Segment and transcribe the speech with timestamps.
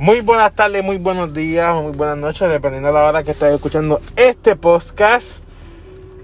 [0.00, 3.52] Muy buenas tardes, muy buenos días, muy buenas noches, dependiendo de la hora que estés
[3.52, 5.44] escuchando este podcast.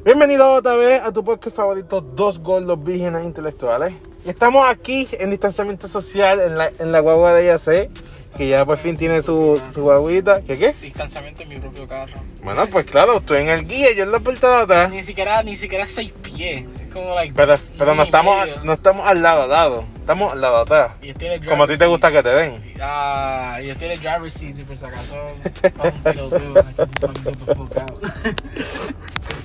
[0.02, 3.92] Bienvenido otra vez a tu podcast favorito, Dos Gordos Vírgenes Intelectuales.
[4.24, 7.90] Y estamos aquí en distanciamiento social en la, en la guagua de IAC,
[8.38, 10.40] que ya por fin tiene su, su guaguita.
[10.40, 10.72] ¿Qué qué?
[10.80, 12.14] Distanciamiento en mi propio carro.
[12.42, 14.90] Bueno, pues claro, estoy en el guía, yo en la portada atrás.
[14.90, 16.64] Ni siquiera, ni siquiera seis pies.
[16.80, 17.34] Es como like.
[17.36, 18.64] Pero, pero no, estamos, medio.
[18.64, 19.95] no estamos al lado, al lado.
[20.06, 20.92] Estamos al lado atrás.
[21.02, 22.74] Y tiene Como a ti te gusta que te den.
[22.80, 25.16] Ah, y él tiene driver's seat, por si acaso.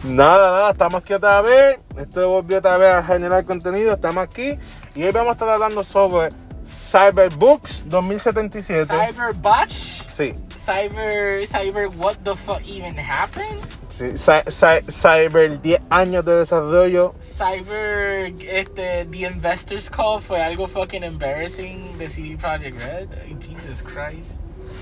[0.04, 1.80] Nada, nada, estamos aquí otra vez.
[1.98, 3.94] Esto volvió otra vez a generar contenido.
[3.94, 4.60] Estamos aquí.
[4.94, 6.30] Y hoy vamos a estar hablando sobre
[6.64, 8.88] Cyberbooks 2077.
[8.88, 10.06] Cyberbotch?
[10.08, 11.42] Sí, Cyber.
[11.48, 11.88] Cyber.
[11.96, 13.62] What the fuck even happened?
[13.90, 14.16] sí.
[14.16, 17.16] Cy- Cy- Cyber 10 años de desarrollo.
[17.22, 18.32] Cyber.
[18.48, 19.06] Este.
[19.10, 23.10] The Investors Call fue algo fucking embarrassing de CD Projekt Red.
[23.24, 24.40] Ay, Jesus Christ.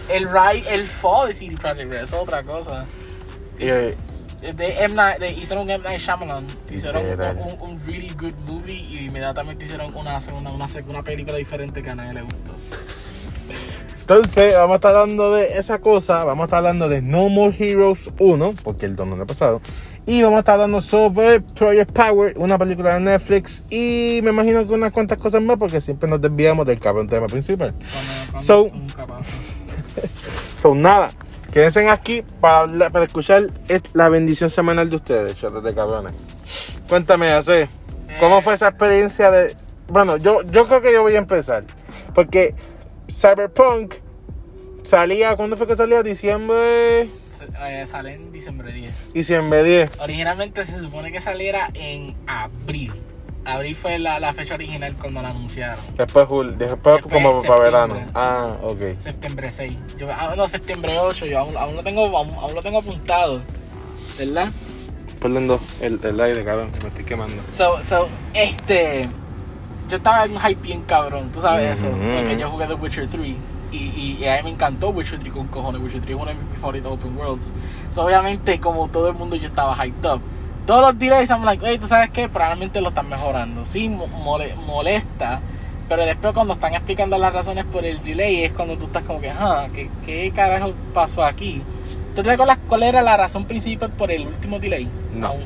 [0.10, 0.27] El,
[0.68, 2.86] el fall de CD Projekt Red es otra cosa.
[3.58, 3.96] Y, eh,
[4.41, 4.95] De M.
[4.95, 5.84] Night, de, hicieron un M.
[5.84, 6.48] Night Shyamalan.
[6.71, 7.05] Hicieron
[7.40, 11.90] un, un, really good movie y inmediatamente hicieron una, segunda- una, una película diferente que
[11.90, 12.55] a nadie le gustó.
[13.99, 16.23] entonces, vamos a estar hablando de esa cosa.
[16.23, 19.27] Vamos a estar hablando de No More Heroes 1, porque el 2 no lo he
[19.27, 19.62] pasado.
[20.05, 23.65] Y vamos a estar hablando sobre Project Power, una película de Netflix.
[23.70, 27.27] Y me imagino que unas cuantas cosas más, porque siempre nos desviamos del cabrón tema
[27.27, 27.74] principal.
[27.74, 28.70] Cuando, cuando So-.
[30.55, 31.12] Son nada.
[31.52, 36.14] Quédense aquí para, para escuchar es- la bendición semanal de ustedes, chatos de cabrones.
[36.88, 37.68] Cuéntame, Ace,
[38.20, 38.42] ¿cómo Eh.
[38.42, 39.55] fue esa experiencia de...?
[39.88, 41.64] Bueno, yo, yo creo que yo voy a empezar.
[42.14, 42.54] Porque
[43.12, 43.96] Cyberpunk
[44.84, 45.36] salía...
[45.36, 46.04] ¿Cuándo fue que salía?
[46.04, 47.10] Diciembre...
[47.62, 49.14] Eh, sale en diciembre 10.
[49.14, 49.92] Diciembre 10.
[50.02, 52.92] Originalmente se supone que saliera en abril.
[53.45, 55.79] Abril fue la, la fecha original cuando la anunciaron.
[55.98, 58.01] Después, después, Después como para verano.
[58.13, 58.81] Ah, ok.
[58.99, 59.73] Septiembre 6.
[59.98, 61.26] Yo, ah, no, septiembre 8.
[61.26, 63.41] Yo aún, aún lo tengo, aún, aún lo tengo apuntado.
[64.18, 64.50] ¿Verdad?
[65.22, 67.41] Perdón, el, el aire, cabrón, me estoy quemando.
[67.52, 69.03] So, so, este.
[69.90, 71.88] Yo estaba en un hype bien cabrón, tú sabes eso.
[71.88, 71.97] Ujú.
[71.97, 73.35] Porque yo jugué The Witcher 3.
[73.72, 75.81] Y, y, y a mí me encantó Witcher 3 con cojones.
[75.81, 77.52] Witcher 3 es uno de mis favoritos open worlds.
[77.91, 80.22] So, obviamente, como todo el mundo, yo estaba hyped up.
[80.69, 83.66] Todos los delays, I'm like, hey, tú sabes qué, probablemente lo están mejorando.
[83.66, 85.40] Sí, mo- mole- molesta.
[85.88, 89.19] Pero después, cuando están explicando las razones por el delay, es cuando tú estás como
[89.19, 91.63] que, ah, ¿qué, ¿qué carajo pasó aquí?
[92.16, 94.88] ¿Tú te acuerdas cuál era la razón principal por el último delay?
[95.16, 95.29] No.
[95.29, 95.44] Aún.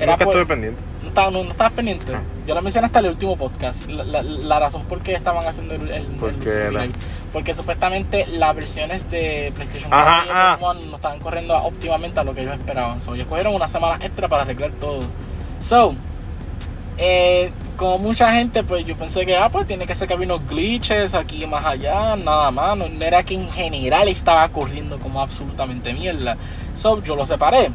[0.00, 0.82] Nunca por- estuve pendiente.
[1.30, 2.12] No, estaba, no, pendiente.
[2.12, 2.18] No.
[2.46, 3.86] Yo la mencioné hasta el último podcast.
[3.88, 6.92] La, la- la razón por qué estaban haciendo el, el, ¿Por el delay.
[7.32, 10.56] Porque supuestamente las versiones de PlayStation Ajá, 4 y ah.
[10.58, 13.00] Xbox One no estaban corriendo óptimamente a lo que ellos esperaban.
[13.00, 15.02] So, ellos cogieron una semana extra para arreglar todo.
[15.60, 15.94] So,
[16.98, 20.26] eh, como mucha gente, pues yo pensé que, ah, pues tiene que ser que había
[20.26, 22.76] unos glitches aquí más allá, nada más.
[22.76, 26.36] No, no era que en general estaba corriendo como absolutamente mierda.
[26.74, 27.70] So, yo lo separé.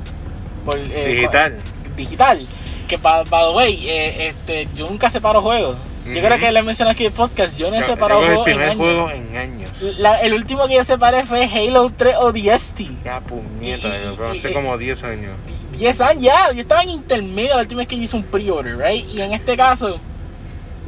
[0.66, 1.58] Por, eh, Digital.
[1.96, 2.48] digital.
[2.86, 5.78] Que, by, by the way, eh, este, yo nunca separo juegos.
[6.06, 7.58] Yo creo que le mencioné aquí en el podcast.
[7.58, 8.78] Yo no he Yo- separado yo juegos el en primer años.
[8.78, 9.82] juego en años.
[9.98, 12.88] La- el último que yo separé fue Halo 3 ODST.
[13.04, 15.32] Ya puñeta, Y- yo creo, hace y- como 10 años.
[15.76, 16.52] 10 años ya.
[16.54, 19.04] Yo estaba en intermedio la última vez que hice un pre-order, right?
[19.16, 19.98] Y en este caso,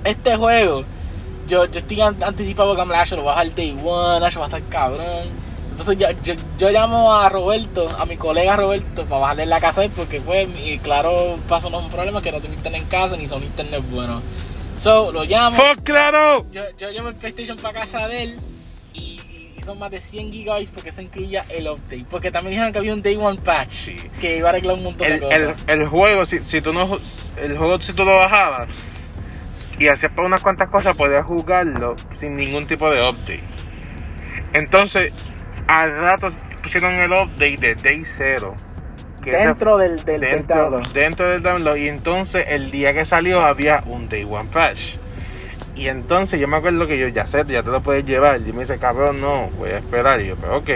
[0.04, 0.84] este juego,
[1.48, 4.44] yo, yo estoy an- anticipado que Ash lo va a bajar day one, Ash va
[4.44, 5.47] a estar cabrón.
[5.80, 9.84] Entonces yo, yo, yo llamo a Roberto, a mi colega Roberto, para bajarle la casa
[9.96, 13.44] porque pues, y claro, pasó un problema que no tengo internet en casa ni son
[13.44, 14.20] internet bueno.
[14.78, 15.56] So, lo llamo.
[15.56, 16.48] ¡Fuck, claro!
[16.52, 18.40] Yo, yo llevo el PlayStation para casa de él
[18.96, 19.22] y,
[19.56, 22.06] y son más de 100 gigabytes porque eso incluía el update.
[22.10, 23.98] Porque también dijeron que había un Day One patch Sí.
[24.20, 25.40] que iba a arreglar un montón de cosas.
[25.68, 26.96] el, el juego, si, si tú no,
[27.38, 28.68] el juego si tú lo bajabas
[29.78, 33.44] y hacías por unas cuantas cosas, podías jugarlo sin ningún tipo de update.
[34.54, 35.12] Entonces,
[35.68, 36.30] al rato
[36.64, 38.56] pusieron el update de Day Zero.
[39.24, 40.94] que ese- dentro del, del, del dentro, download.
[40.94, 44.96] dentro del download y entonces el día que salió había un day one patch
[45.76, 48.54] y entonces yo me acuerdo que yo ya sé ya te lo puedes llevar y
[48.54, 50.70] me dice cabrón no voy a esperar y yo pero ok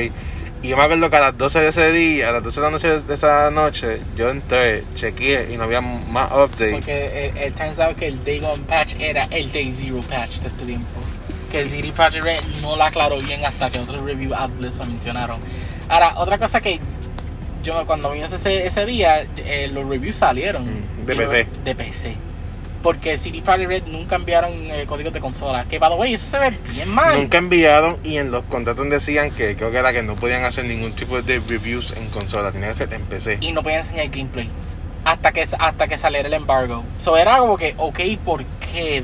[0.63, 2.65] y yo me acuerdo que a las 12 de ese día a las 12 de
[2.67, 7.37] la noche de esa noche yo entré chequeé y no había más update Porque el,
[7.37, 10.65] el turns out que el Day One patch era el Day Zero patch de este
[10.65, 11.01] tiempo.
[11.51, 15.37] Que CD Projekt Red no la aclaró bien hasta que otros review outlets lo mencionaron.
[15.89, 16.79] Ahora, otra cosa que
[17.61, 20.63] yo cuando vi ese, ese día, eh, los reviews salieron.
[20.63, 21.47] Mm, de PC.
[21.63, 22.15] De PC.
[22.81, 25.65] Porque CD Projekt Red nunca enviaron eh, códigos de consola.
[25.65, 27.19] Que, by the way, eso se ve bien mal.
[27.19, 30.65] nunca enviaron y en los contratos decían que creo que era que no podían hacer
[30.65, 34.09] ningún tipo de reviews en consola tenía que ser en PC y no podían enseñar
[34.09, 34.49] gameplay
[35.03, 36.83] hasta que hasta que saliera el embargo.
[36.97, 39.03] So era como que, ok, ¿por qué?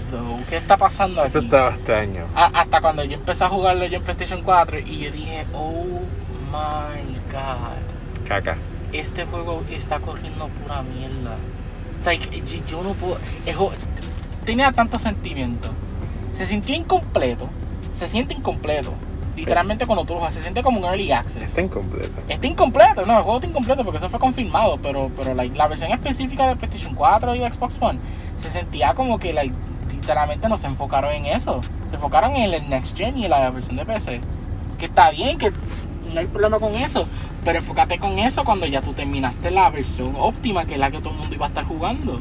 [0.49, 1.29] ¿Qué está pasando aquí?
[1.29, 2.25] Eso estaba extraño.
[2.35, 5.83] A- hasta cuando yo empecé a jugarlo yo en PlayStation 4 y yo dije, oh
[6.51, 8.57] my god, Caca.
[8.93, 11.35] este juego está corriendo pura mierda.
[12.05, 13.17] Like, yo- yo no puedo.
[13.45, 13.73] el juego-
[14.45, 15.69] tenía tanto sentimiento.
[16.31, 17.49] Se sintió incompleto.
[17.93, 18.93] Se siente incompleto.
[19.37, 21.43] Literalmente cuando tú lo juegas, se siente como un early access.
[21.43, 22.21] Está incompleto.
[22.27, 25.67] Está incompleto, no, el juego está incompleto porque eso fue confirmado, pero, pero like, la
[25.67, 27.99] versión específica de PlayStation 4 y Xbox One
[28.35, 29.55] se sentía como que like,
[29.93, 31.61] literalmente no se enfocaron en eso.
[31.89, 34.21] Se enfocaron en el Next Gen y en la versión de PC.
[34.79, 35.51] Que está bien, que
[36.13, 37.07] no hay problema con eso,
[37.45, 40.99] pero enfócate con eso cuando ya tú terminaste la versión óptima, que es la que
[40.99, 42.19] todo el mundo iba a estar jugando.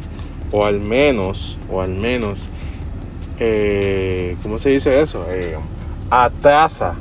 [0.52, 2.48] O al menos, o al menos,
[3.38, 5.26] eh, ¿cómo se dice eso?
[5.30, 5.56] Eh,
[6.10, 6.94] atrasa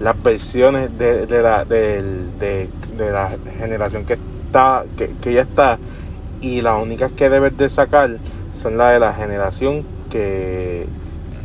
[0.00, 2.02] las versiones de, de la, de,
[2.96, 5.78] de la generación que está que, que ya está
[6.40, 8.18] y las únicas que debes de sacar
[8.52, 10.86] son las de la generación que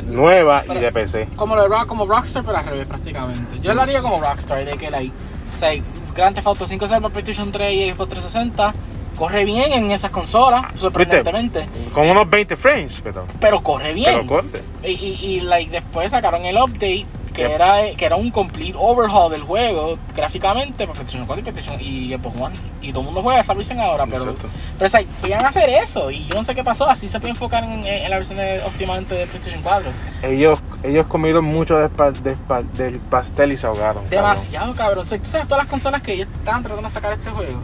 [0.08, 1.30] nueva y de PC.
[1.36, 3.60] Como lo de Rock, como Rockstar, pero al revés prácticamente.
[3.62, 5.14] Yo lo haría como Rockstar, de que like,
[5.56, 5.72] o sea,
[6.16, 8.74] Grand Theft Auto 5 sale para PlayStation 3 y Xbox 360,
[9.20, 14.12] corre bien en esas consolas, sorprendentemente, Con unos 20 frames, pero, pero corre bien.
[14.16, 14.64] pero corte.
[14.84, 19.32] Y, y, y, like, después sacaron el update que era, que era un complete overhaul
[19.32, 22.56] del juego gráficamente para PlayStation 4 y PlayStation y Xbox One.
[22.82, 24.48] Y todo el mundo juega esa versión ahora, pero, Exacto.
[24.78, 26.90] pero o sea, podían hacer eso y yo no sé qué pasó.
[26.90, 29.90] Así se puede enfocar en, en la versión óptimamente de PlayStation 4.
[30.24, 34.04] Ellos, ellos comieron mucho del, pa- del pa- del pastel y se ahogaron.
[34.04, 34.10] cabrón.
[34.10, 35.04] Demasiado cabrón.
[35.06, 37.62] O sea, tú sabes todas las consolas que ellos estaban tratando de sacar este juego.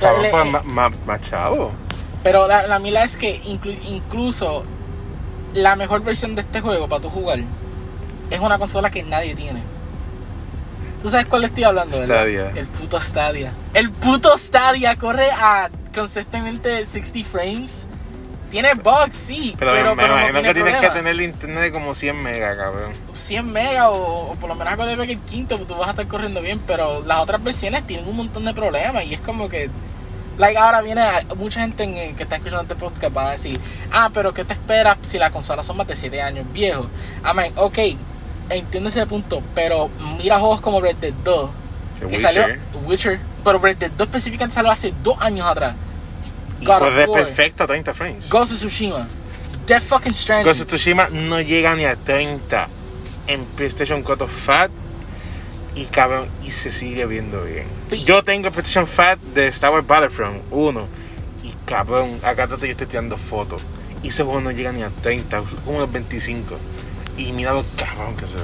[0.00, 1.72] Cabrón, Le- más, más, más chavo.
[2.22, 4.64] Pero la, la mila es que inclu- incluso
[5.54, 7.38] la mejor versión de este juego para tu jugar
[8.30, 9.62] es una consola que nadie tiene.
[11.02, 11.96] ¿Tú sabes cuál estoy hablando?
[11.98, 12.16] verdad?
[12.16, 12.52] Stadia.
[12.56, 13.52] El puto Stadia.
[13.72, 17.86] El puto Stadia corre a consistentemente 60 frames.
[18.50, 21.20] Tiene bugs, sí, Pero, pero, me pero no imagino tiene que tienes que tener el
[21.22, 22.92] internet de como 100 megas, cabrón.
[23.12, 25.88] 100 megas o, o por lo menos algo de que el quinto, pues tú vas
[25.88, 29.20] a estar corriendo bien, pero las otras versiones tienen un montón de problemas y es
[29.20, 29.68] como que,
[30.38, 31.02] like ahora viene
[31.36, 33.60] mucha gente en- en que está escuchando este podcast va a decir,
[33.92, 36.86] ah, pero ¿qué te esperas si las consolas son más de 7 años viejos?
[37.30, 37.78] I mean, ok,
[38.48, 41.50] entiendo ese punto, pero mira juegos como Red Dead 2,
[41.94, 42.20] The que Witcher.
[42.20, 42.46] salió
[42.86, 45.74] Witcher, pero Red Dead 2 específicamente salió hace 2 años atrás.
[46.60, 48.28] Y God of corre War, perfecto a 30 frames.
[48.28, 49.06] Ghost of Tsushima,
[49.66, 50.46] Death fucking Stranding.
[50.46, 52.68] Ghost of Tsushima no llega ni a 30
[53.26, 54.70] en PlayStation 4 Fat
[55.74, 57.66] y cabrón, y se sigue viendo bien.
[58.04, 60.86] Yo tengo PlayStation Fat de Star Wars Battlefront 1
[61.44, 63.62] y cabrón, acá te yo estoy tirando fotos
[64.02, 66.56] y ese juego no llega ni a 30, como unos 25.
[67.16, 68.42] Y mira lo cabrón que se ve.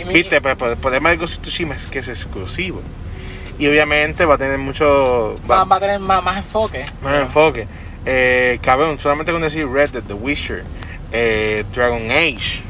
[0.00, 2.82] Y Viste, pero pero el problema de Ghost of Tsushima es que es exclusivo.
[3.58, 5.36] Y obviamente va a tener mucho.
[5.50, 6.84] va, va a tener más, más enfoque.
[7.02, 7.66] más enfoque.
[8.04, 10.64] Eh, cabrón, solamente con decir Red Dead, The Witcher,
[11.12, 12.62] eh, Dragon Age.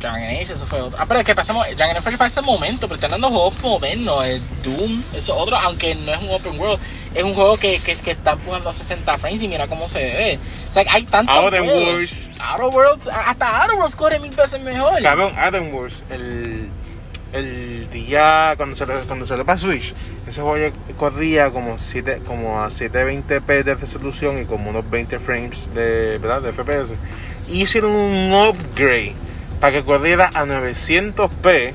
[0.00, 0.98] Dragon Age, eso fue otro.
[1.00, 1.64] Ah, pero es que pasamos.
[1.76, 4.24] Dragon Age fue para ese momento, pero están dando juegos modernos.
[4.24, 6.80] El Doom, eso otro, aunque no es un open world,
[7.14, 10.00] es un juego que, que, que está empujando a 60 frames y mira cómo se
[10.00, 10.38] ve.
[10.68, 11.34] O sea, hay tantos.
[11.36, 11.84] Outer juegos.
[11.84, 12.28] Worlds.
[12.40, 15.00] Outer Worlds, hasta Outer Worlds corre mil veces mejor.
[15.00, 16.68] Cabrón, Adam Wars, el,
[17.32, 19.94] el día cuando se, cuando se le para Switch,
[20.26, 25.74] ese juego corría como, 7, como a 720p de resolución y como unos 20 frames
[25.74, 26.42] de, ¿verdad?
[26.42, 26.94] de FPS.
[27.48, 29.14] Y hicieron un upgrade
[29.60, 31.72] para que corriera a 900p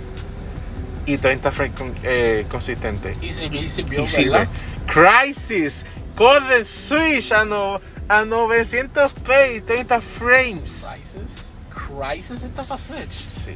[1.08, 3.18] y 30 frames con- eh, consistentes.
[3.24, 4.48] Y sirvió, y sirvió, Y.
[4.88, 7.80] Crisis, corre Switch a, no,
[8.10, 10.88] a 900p y 30 frames.
[10.94, 11.54] Crisis.
[11.74, 13.30] Crisis está para Switch.
[13.30, 13.52] Sí.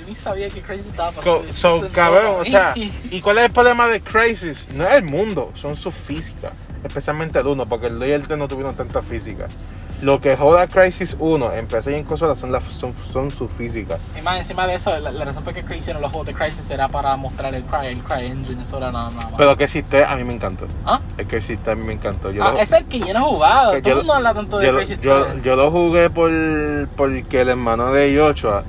[0.00, 1.42] Yo, ni sabía que Crisis estaba para Co-.
[1.50, 4.68] So, cabrón, o sea, ¿y cuál es el problema de Crisis?
[4.74, 6.52] No es el mundo, son sus físicas.
[6.84, 9.48] Especialmente el 1, porque el 2 y el 3 no tuvieron tanta física.
[10.00, 14.00] Lo que joda Crisis 1 en PC y en consola son, son, son sus físicas.
[14.18, 16.32] Y más encima de eso, la, la razón por la que hicieron los juegos de
[16.32, 19.26] Crisis era para mostrar el Cry, el Cry Engine, eso era nada, más.
[19.36, 20.66] Pero que existe a mí me encantó.
[20.86, 21.02] ¿Ah?
[21.18, 22.30] El que existe a mí me encantó.
[22.32, 23.70] Yo Ah, lo- es el que yo no he jugado.
[23.72, 25.42] Todo yo el mundo habla tanto de yo, Crisis yo, 3.
[25.42, 26.30] yo lo jugué por,
[26.96, 28.64] porque el hermano de Yochoa,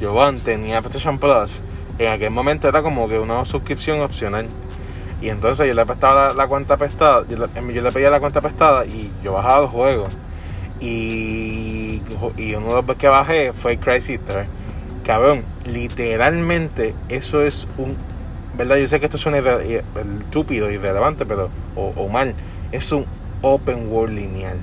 [0.00, 1.62] Jovan, tenía PlayStation Plus.
[1.98, 4.46] En aquel momento era como que una suscripción opcional.
[5.20, 8.20] Y entonces yo le prestaba la, la cuenta prestada, yo le, yo le pedía la
[8.20, 10.08] cuenta prestada y yo bajaba los juegos.
[10.80, 12.00] Y,
[12.38, 14.46] y uno de los que bajé fue Crisis 3.
[15.04, 17.96] Cabrón, literalmente eso es un...
[18.56, 18.76] ¿Verdad?
[18.76, 21.50] Yo sé que esto suena irre- irre- estúpido, irrelevante, pero...
[21.76, 22.34] O, o mal.
[22.72, 23.04] Es un
[23.42, 24.56] open world lineal.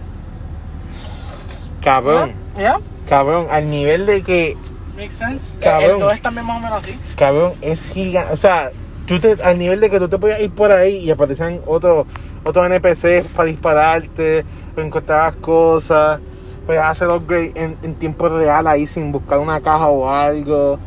[1.82, 2.80] Cabrón, ¿Ya?
[3.08, 4.58] cabrón, al nivel de que
[4.98, 5.60] Makes sense.
[5.60, 5.92] Cabrón.
[5.92, 6.98] El 2 es también más o menos así.
[7.16, 8.34] Cabrón, es gigante.
[8.34, 8.72] O sea,
[9.06, 12.08] tú te, al nivel de que tú te podías ir por ahí y aparecían otros
[12.44, 16.20] otros NPCs para dispararte, encontrabas cosas.
[16.66, 20.80] puedes hacer upgrade en, en tiempo real ahí sin buscar una caja o algo.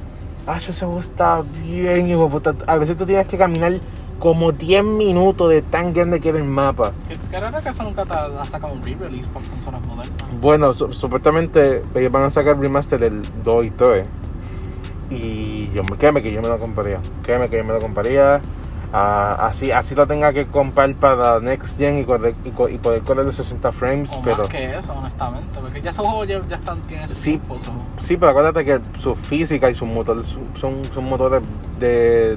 [0.47, 2.29] Ah, eso se está bien, hijo.
[2.67, 3.75] A veces tú tienes que caminar
[4.21, 6.93] como 10 minutos de tan grande que era el mapa.
[7.11, 10.17] Eso nunca ha sacado un re-release para consolas modernas.
[10.41, 14.09] Bueno, su- supuestamente ellos van a sacar remaster del 2 y 3.
[15.11, 17.01] Y yo, me- créeme que yo me lo compraría.
[17.23, 18.41] Créeme que yo me lo compraría.
[18.93, 23.03] Ah, así, así lo tenga que comprar para Next Gen y, correr- y, y poder
[23.03, 24.13] correr los 60 frames.
[24.17, 25.47] O pero más que eso, honestamente.
[25.61, 27.31] Porque ya esos juegos ya, ya están, tienen su Sí.
[27.39, 31.41] tiempo, so, Sí, pero acuérdate que su física y sus motores son, son, motores
[31.79, 32.37] de.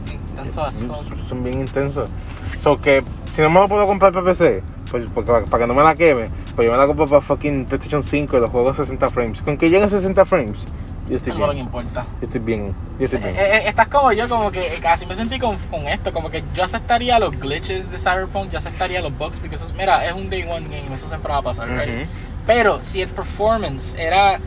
[1.27, 2.10] son bien intensos.
[2.57, 5.74] So que si no me lo puedo comprar para PC, pues porque, para, que no
[5.74, 8.77] me la queme, pues yo me la compro para fucking PlayStation 5 y los juegos
[8.77, 9.41] 60 frames.
[9.41, 10.67] Con que lleguen a 60 frames,
[11.10, 11.65] yo estoy Eso es lo que bien.
[11.65, 12.05] importa.
[12.22, 12.75] Yo estoy bien.
[13.00, 13.36] Yo estoy bien.
[13.36, 16.43] Eh, eh, estás como yo, como que casi me sentí con, con esto, como que
[16.53, 20.13] yo aceptaría los glitches de Cyberpunk, yo aceptaría los bugs, porque eso es, mira, es
[20.13, 22.03] un day one game, eso siempre va a pasar, right?
[22.03, 22.10] Ujú.
[22.48, 24.39] Pero si el performance era,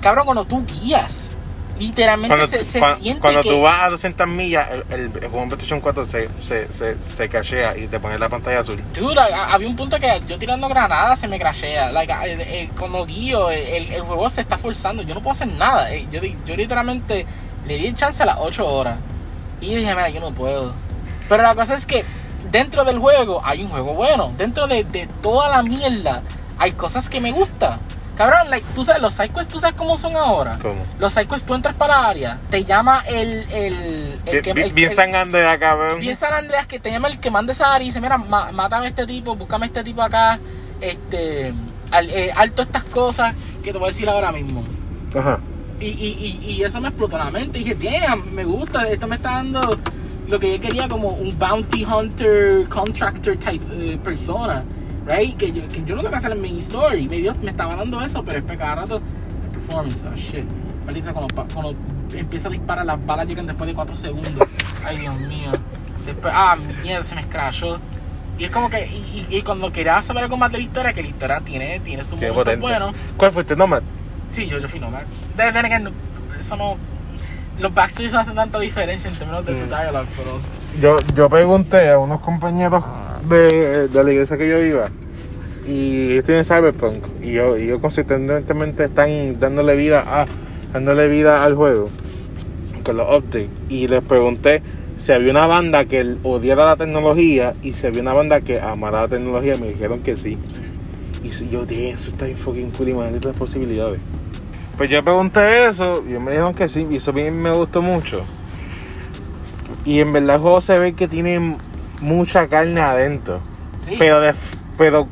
[0.00, 1.32] cabrón, cuando tú guías,
[1.78, 3.48] literalmente Cuando, se, se cuando- siente cuando que...
[3.50, 7.02] tú vas a 200 millas, el, el, el juego en PlayStation 4 se, se, se,
[7.02, 8.82] se cachea y te pone la pantalla azul.
[8.94, 11.90] Dude, había un punto que yo tirando granadas se me crashea.
[11.92, 15.02] Like, eh, cuando guío, el, el juego se está forzando.
[15.02, 15.92] Yo no puedo hacer nada.
[15.92, 17.26] Eh, Yo, yo literalmente
[17.66, 18.96] le di el chance a las 8 horas.
[19.60, 20.72] Y dije, mira, yo no puedo.
[21.28, 22.04] Pero la cosa es que
[22.50, 24.32] dentro del juego hay un juego bueno.
[24.36, 26.22] Dentro de, de toda la mierda
[26.58, 27.78] hay cosas que me gustan.
[28.16, 30.58] Cabrón, like, tú sabes, los sidequests, ¿tú sabes cómo son ahora?
[30.62, 30.76] ¿Cómo?
[30.98, 33.44] Los sidequests, tú entras para área, te llama el...
[33.52, 36.00] el, el que- bien, el- de acá, cabrón.
[36.00, 38.50] Bien San Andreas que te llama el que manda esa área y dice, mira, ma-
[38.52, 40.38] mátame a este tipo, búscame a este tipo acá,
[40.80, 41.52] este,
[41.90, 44.64] al- eh, alto estas cosas que te voy a decir ahora mismo.
[45.14, 45.38] Ajá.
[45.78, 47.58] Y, y, y, y eso me explotó la mente.
[47.58, 49.60] Y dije, damn, me gusta, esto me está dando
[50.28, 54.62] lo que yo quería como un bounty hunter, contractor type eh, persona.
[55.06, 55.36] Right?
[55.36, 57.08] Que yo, que yo no tengo que hacer en mi story.
[57.08, 59.00] Me, dio, me estaba dando eso, pero después cada rato,
[59.52, 60.44] performance, oh shit.
[60.84, 61.74] Maldita, cuando, cuando
[62.14, 64.32] empieza a disparar, las balas llegan después de 4 segundos.
[64.84, 65.50] Ay, Dios mío.
[66.04, 67.78] Después, ah, mierda, se me escrachó.
[68.38, 70.92] Y es como que, y, y- y cuando quería saber algo más de la historia,
[70.92, 72.60] que la historia tiene, tiene su Qué momento potente.
[72.60, 72.92] bueno.
[73.16, 73.56] ¿Cuál fuiste?
[73.56, 73.82] Nomad.
[74.28, 75.02] Sí, yo, yo fui nomad.
[75.36, 75.92] De, de, de-
[76.38, 76.76] eso no.
[77.58, 79.68] Los backstories no hacen tanta diferencia en términos de su Mm.
[79.68, 80.38] dialogue, pero.
[80.80, 82.84] Yo, yo pregunté a unos compañeros
[83.30, 84.90] de, la iglesia que yo iba
[85.66, 90.26] y ellos tienen Cyberpunk y yo, y yo consistentemente están dándole vida a
[90.72, 91.88] dándole vida al juego
[92.84, 93.48] con los updates.
[93.68, 94.62] Y les pregunté
[94.96, 99.02] si había una banda que odiara la tecnología y si había una banda que amara
[99.02, 100.36] la tecnología me dijeron que sí.
[101.24, 103.98] Y si yo dije eso está bien fucking cool imagínate las posibilidades
[104.76, 108.24] pues yo pregunté eso y me dijeron que sí y eso bien me gustó mucho
[109.84, 111.56] y en verdad el juego se ve que tiene
[112.00, 113.40] mucha carne adentro.
[113.80, 113.94] Sí.
[113.98, 114.34] Pero, de,
[114.78, 115.06] pero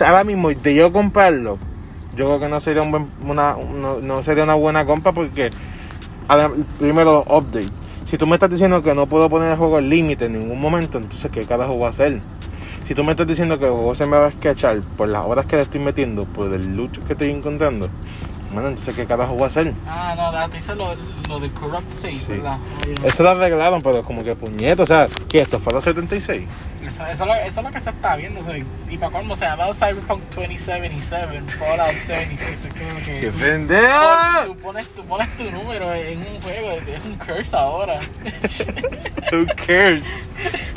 [0.00, 1.58] ahora mismo, de yo comprarlo,
[2.16, 5.50] yo creo que no sería, un buen- una, no, no sería una buena compra porque,
[6.78, 7.70] primero, los updates.
[8.06, 10.60] Si tú me estás diciendo que no puedo poner el juego al límite en ningún
[10.60, 12.20] momento, entonces, ¿qué carajo voy a hacer?
[12.86, 15.24] Si tú me estás diciendo que el juego se me va a escachar por las
[15.26, 17.88] horas que le estoy metiendo, por el loot que estoy encontrando,
[18.54, 19.72] bueno, entonces, ¿qué carajo voy a hacer?
[19.86, 20.94] Ah, no, da- te hice lo,
[21.28, 22.24] lo de Corrupt Save, Sí.
[22.28, 22.58] ¿verdad?
[22.86, 23.06] Ay, no.
[23.06, 25.40] Eso lo arreglaron, pero como que puñeto, o sea, ¿qué?
[25.40, 26.44] ¿Esto fue los 76?
[26.84, 28.40] Eso, eso, es lo- eso es lo que se está viendo.
[28.40, 32.64] o sea, y para colmo se llama Cyberpunk 2077, Fallout 76.
[32.66, 33.20] Es como que.
[33.20, 34.44] ¡Qué tú- pendejo!
[34.46, 38.00] Tú pones, tú pones tu número en un juego, es un curse ahora.
[39.32, 40.26] Who cares?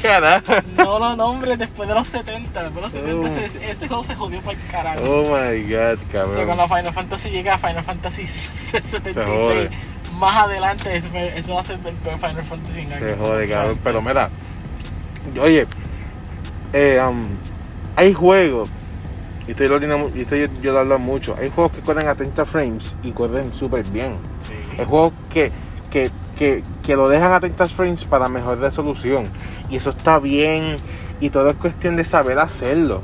[0.02, 0.54] Carajo.
[0.76, 2.64] No lo nombres después de los 70.
[2.64, 3.46] Después de los 70 Oh.
[3.46, 5.00] ese, ese juego se jodió para el carajo.
[5.04, 6.46] Oh my god, O sea, cabrón.
[6.46, 9.70] cuando Final Fantasy llega a Final Fantasy 76, jode.
[10.14, 13.80] más adelante eso, eso va a ser el Final Fantasy en Se jode, cabrón.
[13.84, 14.30] Pero mira,
[15.42, 15.66] oye,
[16.74, 17.28] eh, um,
[17.96, 18.70] hay juegos,
[19.48, 20.26] y esto, yo lo, y
[20.62, 24.16] yo lo hablo mucho, hay juegos que corren a 30 frames y corren súper bien.
[24.40, 24.54] Sí.
[24.78, 25.52] Hay juegos que,
[25.90, 29.30] que, que, que lo dejan a 30 frames para mejor resolución.
[29.70, 30.78] Y eso está bien.
[31.20, 33.02] Y todo es cuestión de saber hacerlo.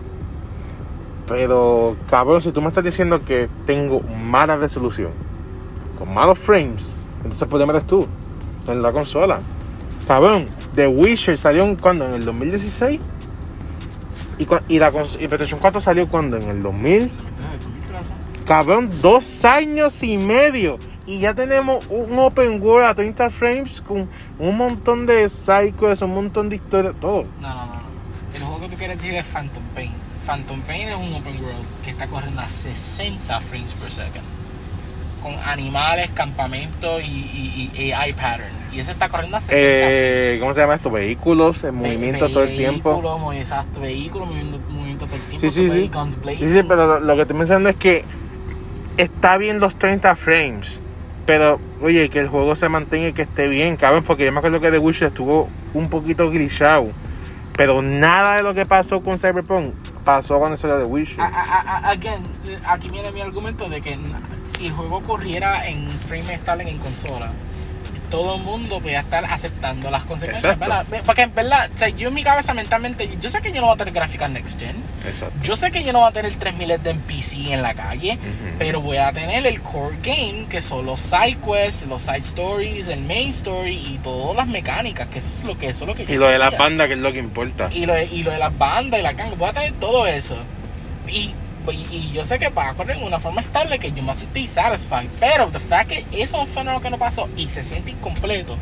[1.28, 5.12] Pero, cabrón, si tú me estás diciendo que tengo mala resolución,
[5.98, 8.08] con malos frames, entonces el problema tú,
[8.68, 9.40] en la consola.
[10.08, 13.00] Cabrón, The Witcher salió cuando, en el 2016.
[14.40, 17.12] Y, y la y PlayStation 4 salió cuando, en el 2000.
[18.46, 20.78] Cabrón, dos años y medio.
[21.06, 26.14] Y ya tenemos un open world a 30 frames con un montón de psychos, un
[26.14, 27.26] montón de historias, todo.
[27.40, 27.66] No, no.
[27.66, 27.84] no.
[28.36, 30.03] El juego que tú quieres decir es Phantom Pain.
[30.26, 34.24] Phantom Pain es un open world que está corriendo a 60 frames per second.
[35.22, 38.44] Con animales, campamentos y, y- y AI pattern.
[38.74, 40.90] Y ese está corriendo a 60 Eh, ¿Cómo se llama esto?
[40.92, 43.32] Vehículos en movimiento todo el tiempo.
[43.34, 45.40] Exacto, vehículos, movimiento, movimiento todo el tiempo.
[45.48, 45.90] Sí, sí, sí.
[46.40, 48.04] Sí, sí, pero lo, lo que estoy pensando es que
[48.98, 50.80] está bien los 30 frames.
[51.26, 54.04] Pero, oye, que el juego se mantenga y que esté bien, cabrón.
[54.04, 56.86] Porque yo me acuerdo que The Witcher estuvo un poquito glitchado.
[57.56, 61.24] Pero nada de lo que pasó con Cyberpunk pasó con eso de Witcher.
[61.84, 62.24] Again,
[62.66, 63.98] aquí viene mi argumento de que
[64.44, 67.32] si el juego corriera en frame estable en consola,
[68.14, 70.60] todo el mundo voy a estar aceptando las consecuencias.
[70.60, 70.86] ¿verdad?
[71.04, 71.68] Porque, ¿verdad?
[71.74, 73.92] O sea, yo en mi cabeza mentalmente, yo sé que yo no voy a tener
[73.92, 74.76] gráficas next gen,
[75.08, 75.34] Exacto.
[75.42, 78.20] yo sé que yo no voy a tener 3000 de en PC en la calle,
[78.60, 82.88] pero voy a tener el core game, que son los side quests, los side stories,
[82.88, 85.96] el main story y todas las mecánicas, que eso es lo que, eso es lo
[85.96, 86.60] que yo Y lo de la quería.
[86.60, 87.70] banda, que es lo que importa.
[87.74, 90.06] y lo, de- y lo de las bandas y la gang, voy a tener todo
[90.06, 90.38] eso.
[91.08, 91.34] Y,
[91.72, 94.14] y, y yo sé que va a correr en una forma estable que yo me
[94.14, 95.08] sentí satisfied.
[95.20, 98.58] Pero the fact que eso fue lo que no pasó y se siente incompleto.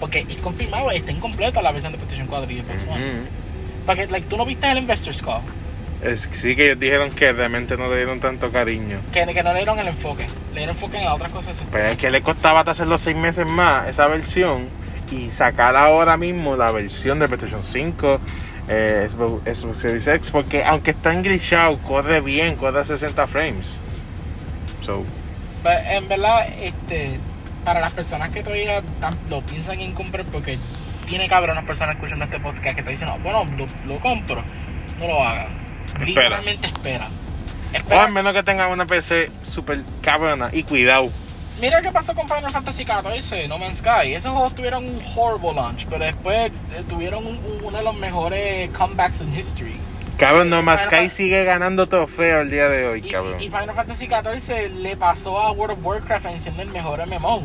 [0.00, 2.70] Porque es confirmado, está incompleto la versión de PlayStation 4 y One.
[2.70, 3.26] Ujú.
[3.86, 5.40] Porque like, tú no viste el Investor's Call.
[6.02, 8.98] Es, sí que ellos dijeron que realmente no le dieron tanto cariño.
[9.12, 10.26] Que, que no le dieron el enfoque.
[10.52, 11.64] Le dieron enfoque en otras cosas.
[11.72, 14.66] Pero es que le costaba hacer los seis meses más esa versión
[15.10, 18.20] y sacar ahora mismo la versión de PlayStation 5,
[18.68, 23.78] eh, Xbox, Series X, porque aunque está englishado, corre bien, corre a 60 frames.
[24.84, 25.04] So,
[25.62, 27.18] Pero en verdad, este,
[27.64, 30.58] para las personas que todavía tan- lo piensan en comprar, porque
[31.06, 34.44] tiene cabronas personas escuchando este podcast que te dicen, no, bueno, lo, lo compro,
[34.98, 35.52] no lo hagas.
[36.00, 37.06] Literalmente espera.
[37.06, 38.04] o Espera.
[38.04, 41.10] al menos que tenga una PC super cabrona y cuidado.
[41.60, 44.12] Mira qué pasó con Final Fantasy XIV, No Man's Sky.
[44.14, 47.94] Esos juegos tuvieron un horrible launch, pero después eh, tuvieron un- un- uno de los
[47.96, 49.76] mejores comebacks in history.
[50.18, 53.40] Cabrón, no Final Sky sigue ganando trofeo el día de hoy, Y, cabrón.
[53.40, 57.42] y Final Fantasy XIV le pasó a World of Warcraft en siendo el mejor MMO.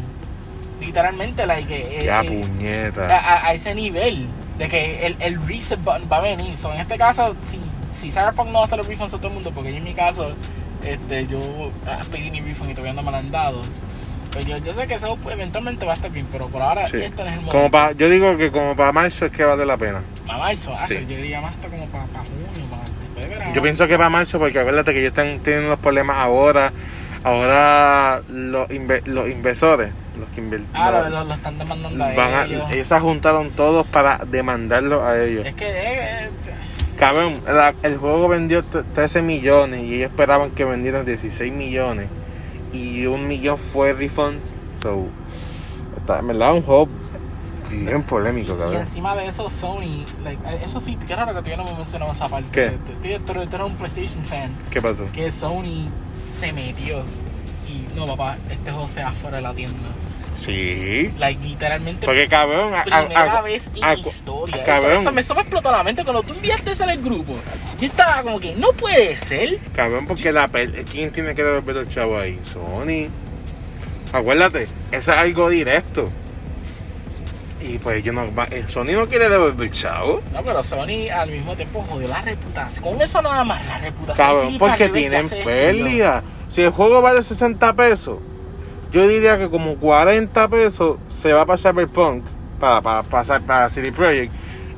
[0.79, 3.07] Literalmente, like, eh, Ya eh, puñeta.
[3.17, 4.25] a, a- ese nivel
[4.57, 6.57] de que el, el reset button va a venir.
[6.57, 7.59] So, en este caso, si,
[7.93, 9.83] si Cyberpunk no va a hacer los refunds a todo el mundo, porque yo en
[9.83, 10.31] mi caso,
[10.83, 11.39] este, yo
[11.87, 13.61] ah, pedí mi refund y todavía no me lo han dado.
[14.31, 16.97] Pues yo, yo sé que eso eventualmente va a estar bien, pero por ahora Sí.
[16.97, 17.71] este no es el Como momento.
[17.71, 20.01] pa, yo digo que como para marzo es que vale la pena.
[20.25, 21.05] Mamá, eso hace, Sí.
[21.09, 23.53] yo diría más hasta como para junio, para de verano.
[23.53, 26.71] Yo pienso que para marzo, porque acuérdate que ellos están teniendo los problemas ahora.
[27.23, 32.13] Ahora los, inve- los inversores, los que inver- Ah, lo, lo- lo están demandando a
[32.13, 32.71] van a- ellos.
[32.71, 35.45] ellos se juntaron todos para demandarlo a ellos.
[35.45, 36.29] Es que eh, eh,
[36.97, 42.07] Cabrón, la- el juego vendió t- 13 millones y ellos esperaban que vendieran 16 millones.
[42.73, 44.39] Y un millón fue refund.
[44.81, 45.05] So,
[45.97, 46.87] está, en verdad, un juego
[47.69, 48.75] bien polémico, Y cabrón.
[48.77, 52.27] encima de eso, Sony, like, eso sí, qué raro que todavía no me mencionó esa
[52.27, 52.51] parte.
[52.51, 52.77] ¿Qué?
[52.85, 54.49] Tú, tú- tú eres un PlayStation fan.
[54.69, 55.05] ¿Qué pasó?
[55.13, 55.87] Que Sony
[56.37, 57.03] se metió.
[57.67, 59.77] Y no, papá, este juego se va fuera de la tienda.
[60.41, 61.11] Sí.
[61.19, 64.63] Like, literalmente, Porque, cabrón, a- primera a- vez en la historia.
[64.63, 64.93] Cabrón.
[64.99, 67.35] eso me, eso me explotó la mente cuando tú enviaste eso en el grupo.
[67.79, 69.59] Yo estaba como que, no puede ser.
[69.75, 70.47] Cabrón, porque la
[70.91, 72.39] ¿quién tiene que devolver los chavos ahí?
[72.43, 73.09] Sony.
[74.11, 76.09] Acuérdate, eso es algo directo.
[77.61, 78.23] Y pues yo no.
[78.49, 80.21] eh, Sony no quiere devolver chavo.
[80.33, 82.83] No, pero Sony al mismo tiempo jodió la reputación.
[82.83, 84.27] Con eso nada más, la reputación.
[84.27, 86.23] Cabrón, sí, porque tienen pérdida.
[86.47, 88.17] Si el juego vale 60 pesos,
[88.91, 92.23] yo diría que como 40 pesos se va para Cyberpunk,
[92.59, 94.31] para, para pasar para City Project,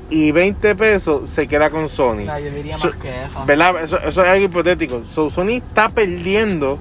[0.09, 2.25] y 20 pesos se queda con Sony.
[2.25, 3.45] No, yo diría So- más que eso.
[3.45, 3.83] ¿Verdad?
[3.83, 5.05] Eso, eso es algo hipotético.
[5.05, 6.77] So, Sony está perdiendo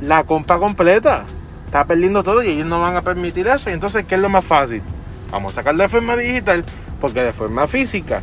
[0.00, 1.24] la compra completa.
[1.66, 3.68] Está perdiendo todo y ellos no van a permitir eso.
[3.68, 4.82] Y entonces, ¿qué es lo más fácil?
[5.30, 6.64] Vamos a sacarlo de forma digital
[7.00, 8.22] porque de forma física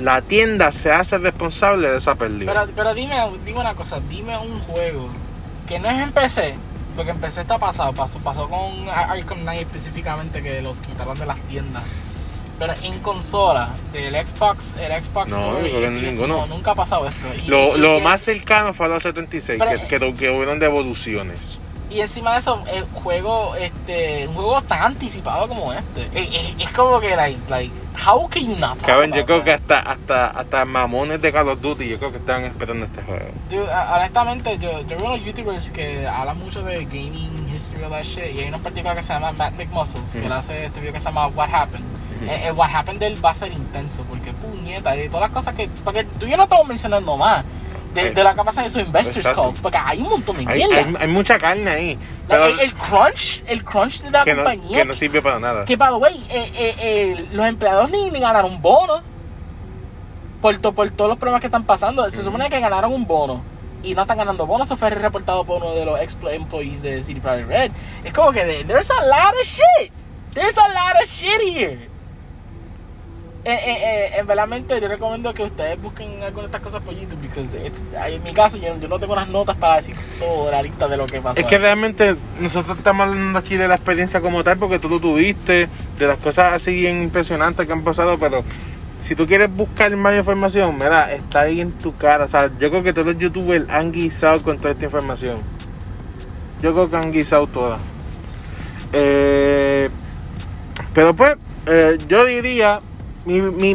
[0.00, 2.52] la tienda se hace responsable de esa pérdida.
[2.52, 5.08] Pero, pero dime, dime una cosa, dime un juego
[5.68, 6.54] que no es en PC,
[7.00, 11.18] porque en PC está pasado, pasó, pasó con Ar- Arkham Knight específicamente que los quitaron
[11.18, 11.82] de las tiendas.
[12.58, 16.46] Pero en consola, del Xbox, el Xbox No, creo que ninguno.
[16.46, 17.26] nunca ha pasado esto.
[17.42, 20.28] Y, Lo, y- lo y- más cercano fue a los 76, Pero- que, que, que
[20.28, 21.58] hubieron devoluciones.
[21.90, 26.08] Y encima de eso, el juego, este, un juego tan anticipado como este.
[26.14, 27.72] Es, es- como que, like, like,
[28.06, 31.60] how can you not Cabrón, yo creo que hasta, hasta, hasta mamones de Call of
[31.60, 33.26] Duty, yo creo que estaban esperando este juego.
[33.50, 38.04] Dude, honestamente, yo, yo veo unos youtubers que hablan mucho de gaming history all that
[38.04, 38.34] shit.
[38.34, 41.00] Y hay en particular que se llama Matt McMuscles, que él hace este video que
[41.00, 41.84] se llama What Happened.
[42.22, 42.30] Ujú.
[42.30, 45.30] Eh, el What Happened de él va a ser intenso, porque puñeta, y todas las
[45.32, 45.68] cosas que.
[45.84, 47.44] Porque tú y yo no estamos mencionando más
[47.94, 49.42] de, de lo que pasa en sus investors exacto.
[49.42, 50.76] calls, porque hay un montón de Hay, mierda.
[50.76, 51.98] hay, hay mucha carne ahí,
[52.28, 54.78] pero el, el crunch, el crunch de la que, no, compañía.
[54.78, 55.64] que no sirve para nada.
[55.64, 59.02] Que, the way, eh, eh, eh, los empleados ni, ni ganaron un bono
[60.40, 62.08] por, to- por todos los problemas que están pasando.
[62.10, 63.42] Se supone que ganaron un bono
[63.82, 64.68] y no están ganando bonos.
[64.68, 67.72] Eso fue reportado por uno de los ex employees de City Private Red.
[68.04, 69.92] Es como que there's a lot of shit.
[70.32, 71.89] There's a lot of shit here.
[73.42, 76.94] Eh, eh, eh, en verdaderamente yo recomiendo que ustedes busquen algunas de estas cosas por
[76.94, 80.50] YouTube, porque it's- en mi caso yo, yo no tengo unas notas para decir toda
[80.50, 81.40] la lista de lo que pasó.
[81.40, 85.00] Es que realmente nosotros estamos hablando aquí de la experiencia como tal, porque tú lo
[85.00, 88.44] tuviste, de las cosas así bien impresionantes que han pasado, pero
[89.04, 92.26] si tú quieres buscar más información, mira, está ahí en tu cara.
[92.26, 95.38] O sea, yo creo que todos los youtubers han guisado con toda esta información.
[96.60, 97.78] Yo creo que han guisado toda.
[98.92, 99.88] Eh,
[100.92, 102.78] pero pues, eh, yo diría,
[103.30, 103.74] mi,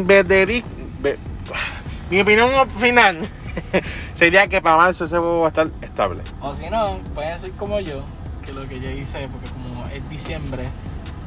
[2.10, 3.28] mi opinión final
[4.14, 6.22] sería que para marzo ese juego va a estar estable.
[6.40, 8.02] O si no, pueden ser como yo,
[8.44, 10.64] que lo que yo hice, porque como es diciembre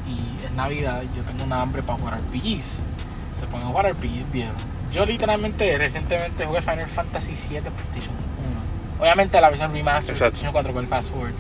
[0.08, 2.86] y es Navidad, yo tengo una hambre para jugar RPGs.
[3.34, 4.52] Se ponen a jugar RPGs bien.
[4.92, 9.02] Yo literalmente recientemente jugué Final Fantasy VII PlayStation 1.
[9.02, 10.15] Obviamente la versión remaster.
[10.15, 11.34] PlayStation 4 con el fast forward.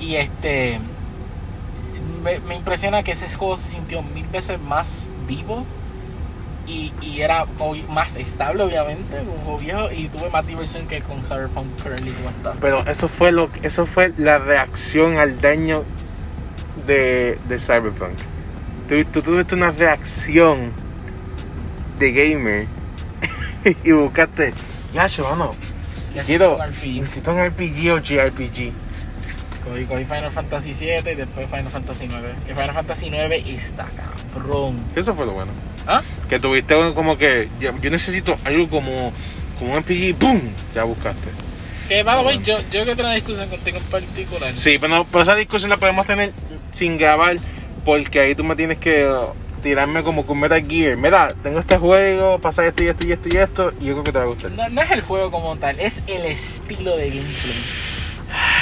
[0.00, 0.80] Y este
[2.22, 5.66] me, me impresiona que ese juego se sintió mil veces más vivo
[6.68, 7.46] y, y era
[7.88, 12.12] más estable obviamente, un juego viejo y tuve más diversión que con Cyberpunk Currently.
[12.60, 15.84] Pero eso fue lo eso fue la reacción al daño
[16.86, 18.18] de, de Cyberpunk.
[18.88, 20.72] Tú, tú tuviste una reacción
[21.98, 22.66] de gamer
[23.84, 24.52] y buscaste,
[24.92, 25.54] ya mano,
[26.24, 28.72] quiero, necesito un RPG o JRPG.
[29.64, 32.34] Cogí, cogí Final Fantasy 7 y después Final Fantasy 9.
[32.46, 33.86] Que Final Fantasy 9 está
[34.32, 34.78] cabrón.
[34.94, 35.52] Eso fue lo bueno.
[35.86, 36.00] ¿Ah?
[36.28, 39.12] Que tuviste como que, yo, necesito algo como,
[39.58, 40.40] como un RPG, ¡pum!
[40.74, 41.28] Ya buscaste.
[41.88, 44.56] Que, the way, yo, yo que tengo una discusión contigo en particular.
[44.56, 46.32] Sí, pero, pero esa discusión la podemos tener
[46.70, 47.36] sin grabar
[47.84, 49.10] porque ahí tú me tienes que
[49.62, 50.98] tirarme como con Metal Gear.
[50.98, 54.04] Mira, tengo este juego, pasa esto y esto y esto y esto y yo creo
[54.04, 54.50] que te va a gustar.
[54.50, 57.88] No, no es el juego como tal, es el estilo de gameplay.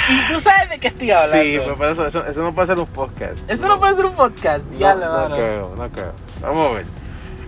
[0.09, 1.43] Y tú sabes de qué estoy hablando.
[1.43, 3.37] Sí, pero eso, eso, eso no puede ser un podcast.
[3.49, 5.35] Eso no puede ser un podcast, No, diablo, no mano.
[5.35, 6.13] creo, no creo.
[6.41, 6.85] Vamos a ver.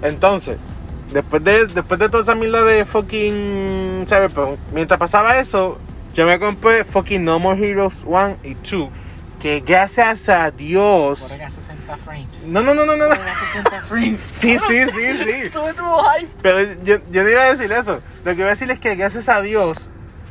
[0.02, 0.58] Entonces,
[1.14, 5.78] después de, después de toda esa mierda de fucking Cyberpunk, mientras pasaba eso,
[6.14, 8.90] yo me compré fucking No More Heroes 1 y 2.
[9.40, 11.22] Que gracias a Dios.
[11.22, 12.48] Corren a 60 frames.
[12.48, 13.06] No, no, no, no, no.
[13.06, 14.20] a 60 frames.
[14.32, 15.50] Sí, sí, sí, sí.
[15.54, 16.30] Sube tu hype.
[16.42, 18.02] Pero yo, yo no iba a decir eso.
[18.26, 19.90] Lo que iba a decir es que gracias a Dios,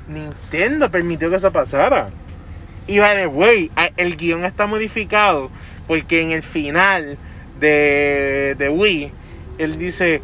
[0.08, 2.10] Nintendo permitió que eso pasara.
[2.86, 5.50] Y vale, güey, el guion está modificado
[5.86, 7.18] porque en el final
[7.60, 9.12] de, de Wii,
[9.58, 10.22] él dice,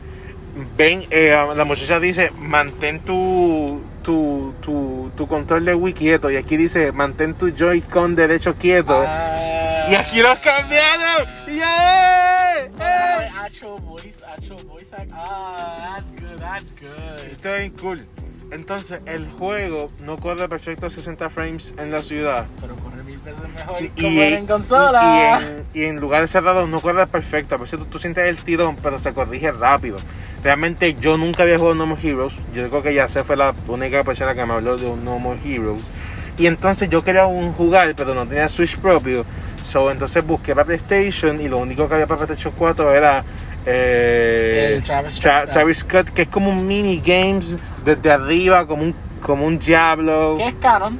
[0.76, 6.30] ven, eh, la muchacha dice, mantén tu, tu, tu, tu control de Wii quieto.
[6.30, 9.04] Y aquí dice, mantén tu Joy-Con derecho quieto.
[9.06, 9.86] Ah.
[9.90, 11.28] Y aquí lo cambiaron.
[11.48, 12.68] ¡Yeah!
[12.76, 13.30] So, ¡Eh!
[13.36, 15.10] actual voice, actual voice act.
[15.12, 17.30] Ah, that's good, that's good.
[17.30, 18.06] Está bien cool.
[18.50, 22.46] Entonces, el juego no corre perfecto a 60 frames en la ciudad.
[22.60, 25.40] Pero corre veces mejor Y, en consola.
[25.40, 27.56] y en, y en lugares cerrados no corre perfecto.
[27.58, 29.98] Por cierto, tú sientes el tirón, pero se corrige rápido.
[30.42, 32.42] Realmente, yo nunca había jugado No More Heroes.
[32.52, 35.18] Yo creo que ya sé fue la única persona que me habló de un No
[35.18, 35.82] More Heroes.
[36.36, 39.24] Y entonces yo quería un jugar, pero no tenía Switch propio.
[39.62, 43.24] So, entonces busqué para PlayStation y lo único que había para PlayStation 4 era
[43.64, 45.52] eh, El Travis Tra- Scott.
[45.52, 50.34] Travis Scott, que es como un mini games desde arriba, como un, como un Diablo.
[50.36, 50.98] Que es canon,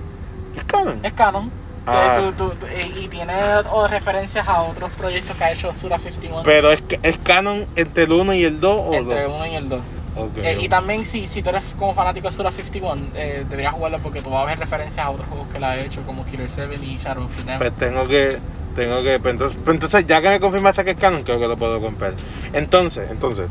[0.56, 1.00] Es canon.
[1.02, 1.50] es canon.
[1.86, 2.18] Ah.
[2.36, 2.66] Tú- tú- tú-
[3.00, 3.34] y tiene
[3.70, 6.42] o referencias a otros proyectos que ha hecho Sura 51.
[6.42, 9.36] Pero es, es canon entre el 1 y el 2 o entre el 2.
[9.36, 9.80] 1 y el 2.
[10.16, 10.38] Ok.
[10.38, 13.98] Eh, y también si, si tú eres como fanático de Sura 51, eh, deberías jugarlo
[13.98, 16.48] porque tú vas a ver referencias a otros juegos que la ha hecho como Killer
[16.50, 17.58] 7 y Shadow of the.
[17.58, 18.38] Pues tengo que.
[18.76, 19.18] Tengo que.
[19.20, 21.80] Pues entonces, pues entonces, ya que me confirmaste que es canon, creo que lo puedo
[21.80, 22.14] comprar.
[22.52, 23.48] Entonces, entonces.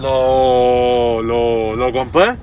[0.00, 1.22] Lo.
[1.22, 2.36] Lo, lo compré.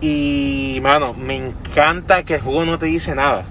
[0.00, 3.44] Y, mano, me encanta que el juego no te dice nada.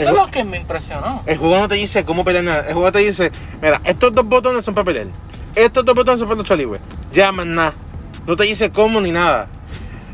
[0.00, 1.22] Eso es lo que me impresionó.
[1.26, 2.66] el juego no te dice cómo pelear nada.
[2.66, 5.06] El juego te dice: Mira, estos dos botones son para pelear.
[5.54, 6.80] Estos dos botones son para luchar libre.
[7.12, 7.74] Ya, más nada.
[8.26, 9.48] No te dice cómo ni nada.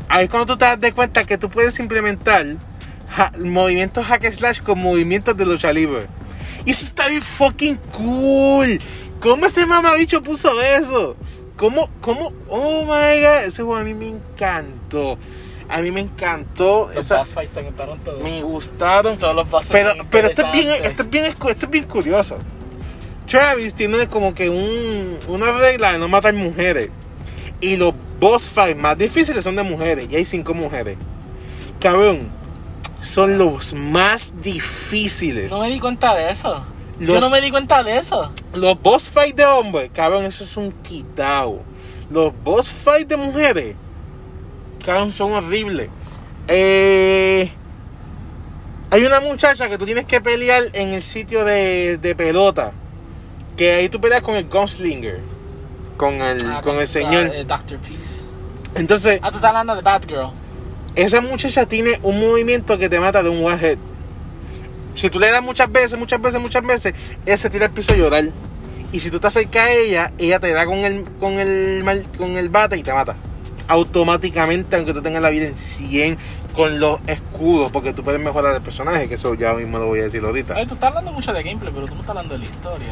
[0.09, 2.45] Ahí es cuando tú te das de cuenta que tú puedes implementar
[3.39, 6.07] movimientos hack slash con movimientos de lucha libre.
[6.65, 8.79] Y eso está bien fucking cool.
[9.19, 11.15] ¿Cómo ese mamabicho puso eso?
[11.55, 12.33] ¿Cómo, cómo?
[12.49, 13.45] Oh my god.
[13.45, 15.17] Ese juego a mí me encantó.
[15.69, 16.87] A mí me encantó.
[16.87, 18.21] Los Esa, boss fights se gustaron todos.
[18.21, 19.17] me gustaron.
[19.17, 21.83] Todos los boss fights Pero, pero esto, es bien, esto, es bien, esto es bien
[21.85, 22.37] curioso.
[23.25, 26.89] Travis tiene como que un, una regla de no matar mujeres.
[27.59, 30.07] Y los boss fights más difíciles son de mujeres.
[30.09, 30.97] Y hay cinco mujeres.
[31.79, 32.29] Cabrón,
[33.01, 35.49] son los más difíciles.
[35.49, 36.63] No me di cuenta de eso.
[36.99, 38.31] Yo no me di cuenta de eso.
[38.53, 41.61] Los boss fights de hombres, cabrón, eso es un quitado.
[42.09, 43.75] Los boss fights de mujeres,
[44.87, 45.89] cabrón, son horribles.
[46.47, 47.51] Eh,
[48.89, 52.71] hay una muchacha que tú tienes que pelear en el sitio de, de pelota.
[53.57, 55.19] Que ahí tú peleas con el Gunslinger.
[55.97, 57.27] con el, Ah, con el señor.
[57.33, 57.77] eh, Dr.
[57.79, 58.25] Peace.
[58.75, 60.29] Entonces, Ah, tú estás hablando de Batgirl.
[60.95, 63.79] esa muchacha tiene un movimiento que te mata de un one hit.
[64.93, 66.93] Si tú le das muchas veces, muchas veces, muchas veces,
[67.25, 68.25] ella se tira al piso a llorar.
[68.91, 71.83] Y si tú te acercas a ella, ella te da con el, con el,
[72.17, 73.15] con el bate y te mata.
[73.67, 76.17] Automáticamente, aunque tú tengas la vida en 100
[76.55, 79.99] con los escudos, porque tú puedes mejorar el personaje, que eso ya mismo lo voy
[79.99, 80.55] a decir ahorita.
[80.55, 82.87] Oye, tú estás hablando mucho de gameplay, pero tú no estás hablando de la historia.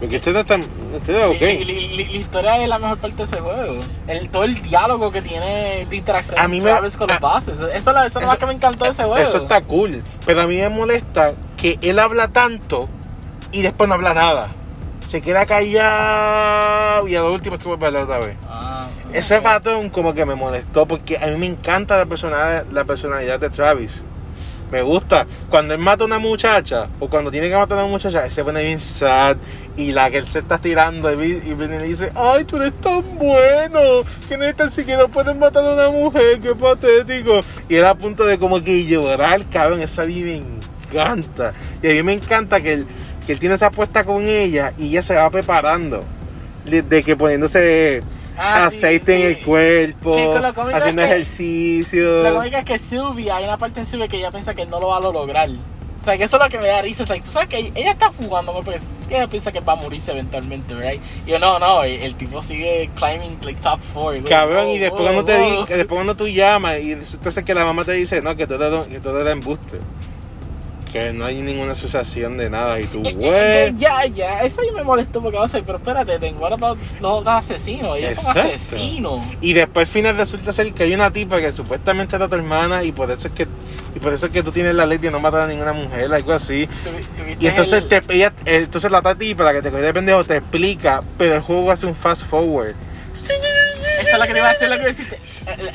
[0.00, 1.40] Porque usted está, usted está ok.
[1.40, 3.74] La historia es la mejor parte de ese juego.
[4.08, 7.54] El, todo el diálogo que tiene de interacción A mí me- Travis con los bosses.
[7.60, 9.16] Eso, eso es lo más que me encantó de ese juego.
[9.22, 10.02] Eso está cool.
[10.26, 12.88] Pero a mí me molesta que él habla tanto
[13.52, 14.48] y después no habla nada.
[15.04, 18.36] Se queda callado y a lo último es que vuelve a hablar otra vez.
[18.48, 18.88] Ah.
[19.12, 23.38] Ese patrón como que me molestó porque a mí me encanta la personalidad, la personalidad
[23.38, 24.04] de Travis.
[24.72, 25.26] Me gusta.
[25.50, 28.32] Cuando él mata a una muchacha o cuando tiene que matar a una muchacha, él
[28.32, 29.36] se pone bien sad
[29.76, 32.44] y la que él se está tirando y vi- y viene y le dice, ay,
[32.44, 33.78] tú eres tan bueno,
[34.28, 37.40] que no tan siquiera puedes matar a una mujer, qué patético.
[37.68, 41.52] Y él a punto de como que llorar, cabrón, esa a mí me encanta.
[41.80, 42.86] Y a mí me encanta que él,
[43.26, 46.04] que él tiene esa apuesta con ella y ella se va preparando.
[46.64, 48.02] De, que poniéndose
[48.36, 49.26] Ah, sí, aceite en sí.
[49.40, 50.16] el cuerpo,
[50.72, 52.22] haciendo es que- ejercicio.
[52.22, 54.80] La cómica es que Sylvia, hay una parte en Sylvia que ella piensa que no
[54.80, 55.48] lo va a lograr.
[55.50, 57.04] O sea, que eso es lo que me da risa.
[57.04, 60.12] O sea, tú sabes que ella está jugando porque ella piensa que va a morirse
[60.12, 60.92] eventualmente, ¿verdad?
[61.24, 64.18] Y yo, no, no, el, el tipo sigue climbing like top four.
[64.28, 65.64] Cabrón, y después cuando te wow.
[65.64, 68.66] que después cuando tú llamas y ser que la mamá te dice, no, que todo
[68.66, 69.78] era, que todo era embuste.
[70.94, 72.78] Que no hay ninguna asociación de nada.
[72.78, 73.74] Y tú, güey.
[73.76, 76.74] Ya, ya, eso a mí me molestó porque, o sea, pero espérate, tengo ahora para
[77.00, 77.96] los otros asesinos.
[77.98, 78.54] Ellos son Exacto.
[78.54, 79.20] asesinos.
[79.40, 82.84] Y después al final resulta ser que hay una tipa que supuestamente era tu hermana
[82.84, 83.48] y por eso es que
[83.96, 86.14] y por eso es que tú tienes la ley de no matar a ninguna mujer,
[86.14, 86.68] algo así.
[87.40, 90.22] Y entonces el- te ella, eh, entonces la tipa, la que te coge de pendejo,
[90.22, 92.74] te explica, pero el juego hace un fast forward.
[93.20, 93.32] Eso
[94.12, 95.16] es lo que te iba a decir, lo que a.
[95.16, 95.18] Eh,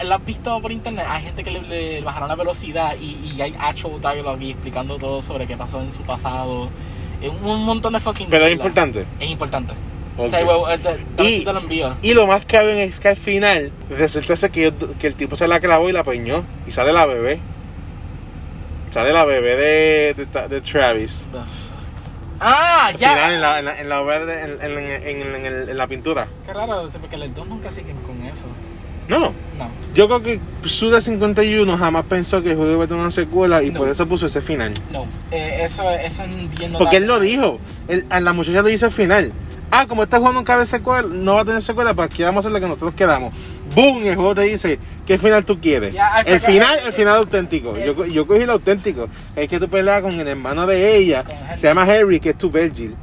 [0.03, 3.41] Lo has visto por internet, hay gente que le, le bajaron la velocidad y, y
[3.41, 6.69] hay actual dialogue y explicando todo sobre qué pasó en su pasado.
[7.21, 9.05] Es un montón de fucking Pero es importante.
[9.19, 9.73] Es importante.
[10.17, 10.27] Ok.
[10.27, 11.95] O sea, huevo, eh, te- te- Y- te lo envío.
[12.01, 15.35] Y lo más cabrón es que al final resulta ser que, yo- que el tipo
[15.35, 16.43] se la clavó y la peñó.
[16.65, 17.39] Y sale la bebé.
[18.89, 21.27] Sale la bebé de, de, de Travis.
[21.31, 21.37] The.
[22.41, 23.09] Ah, Al ya.
[23.11, 25.77] final en la, en la, en la verde, en, en- en- en- en el- en
[25.77, 26.27] la pintura.
[26.45, 28.45] Qué raro, porque los dos nunca siguen con eso.
[29.09, 29.33] No.
[29.57, 29.69] No.
[29.95, 33.61] Yo creo que Suda 51 jamás pensó que el juego iba a tener una secuela
[33.63, 33.79] y No.
[33.79, 34.71] por eso puso ese final.
[34.91, 35.05] No.
[35.31, 36.77] Eh, eso, eso entiendo.
[36.77, 37.59] Porque la- él lo dijo.
[37.87, 39.33] Él- a la muchacha le dice al final.
[39.71, 42.37] Ah, como este juego no cabe secuela, no va a tener secuela, pues aquí vamos
[42.43, 43.35] a hacer lo que nosotros quedamos.
[43.75, 44.03] ¡Boom!
[44.03, 45.93] El juego te dice, ¿qué final tú quieres?
[45.93, 47.77] Ya, el final, el final auténtico.
[47.77, 49.09] Yo, co- yo cogí el auténtico.
[49.35, 51.23] Es que tú peleas con el hermano de ella,
[51.55, 52.95] se llama Harry, que es tu Virgil.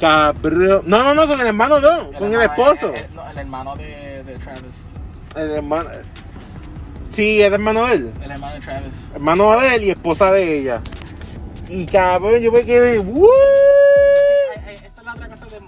[0.00, 0.82] Cabrón.
[0.86, 2.90] No, no, no, con el hermano no, con el esposo.
[2.90, 4.93] eh, eh, no, el hermano de, de Travis.
[5.36, 5.90] El hermano.
[7.10, 8.10] Sí, es hermano de él.
[8.22, 9.12] El hermano de Travis.
[9.14, 10.80] Hermano de él y esposa de ella.
[11.68, 12.98] Y cabrón, yo me quedé.
[12.98, 13.28] ¡Woo!
[14.54, 15.60] Esta es la otra cosa de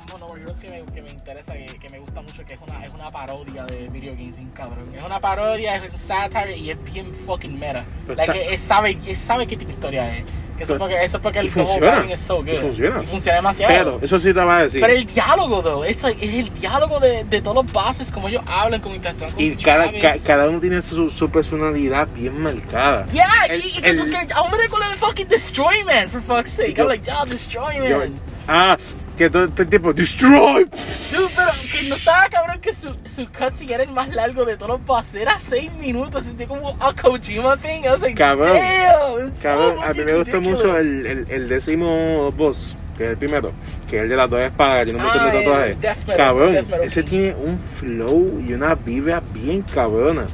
[0.46, 2.94] Heroes que me, que me interesa, que, que me gusta mucho, que es una, es
[2.94, 4.88] una parodia de video games, cabrón.
[4.96, 7.84] Es una parodia, es un satire y es bien fucking meta.
[8.06, 10.24] Pero Like, está- él sabe, él sabe qué tipo de historia es.
[10.56, 12.06] Que eso, es porque, eso es porque el funciona.
[12.10, 12.48] es so good.
[12.48, 13.02] Y funciona.
[13.02, 13.74] Y funciona demasiado.
[13.74, 14.80] Pero, eso sí te va a decir.
[14.80, 18.42] Pero el diálogo, though, es, es el diálogo de, de todos los bases, como ellos
[18.46, 23.04] hablan, como interactúan con Y cada, ca- cada uno tiene su, su personalidad bien marcada.
[23.08, 23.98] Yeah, el- y, el-
[24.34, 26.72] aún me recuerdo de fucking Destroy Man, for fuck's sake.
[26.74, 27.88] Yo- I'm like, yeah, Destroy Man.
[27.90, 28.02] Yo-
[28.48, 28.78] ah,
[29.16, 30.64] que todo este tipo, destroy.
[30.64, 34.56] Dude, pero que no estaba cabrón que su, su cutscene era el más largo de
[34.56, 35.14] todos los bosses.
[35.22, 37.84] Era 6 minutos, sentía como a Kojima thing.
[37.84, 38.56] I was like, Cabrón.
[38.58, 39.32] damn.
[39.42, 43.52] Cabrón, a mí me gustó mucho el, el, el décimo boss, que es el primero,
[43.88, 46.16] que es el de las dos espadas, tiene un montón de tatuajes.
[46.16, 50.26] Cabrón, ese tiene un flow y una vibra bien cabrona.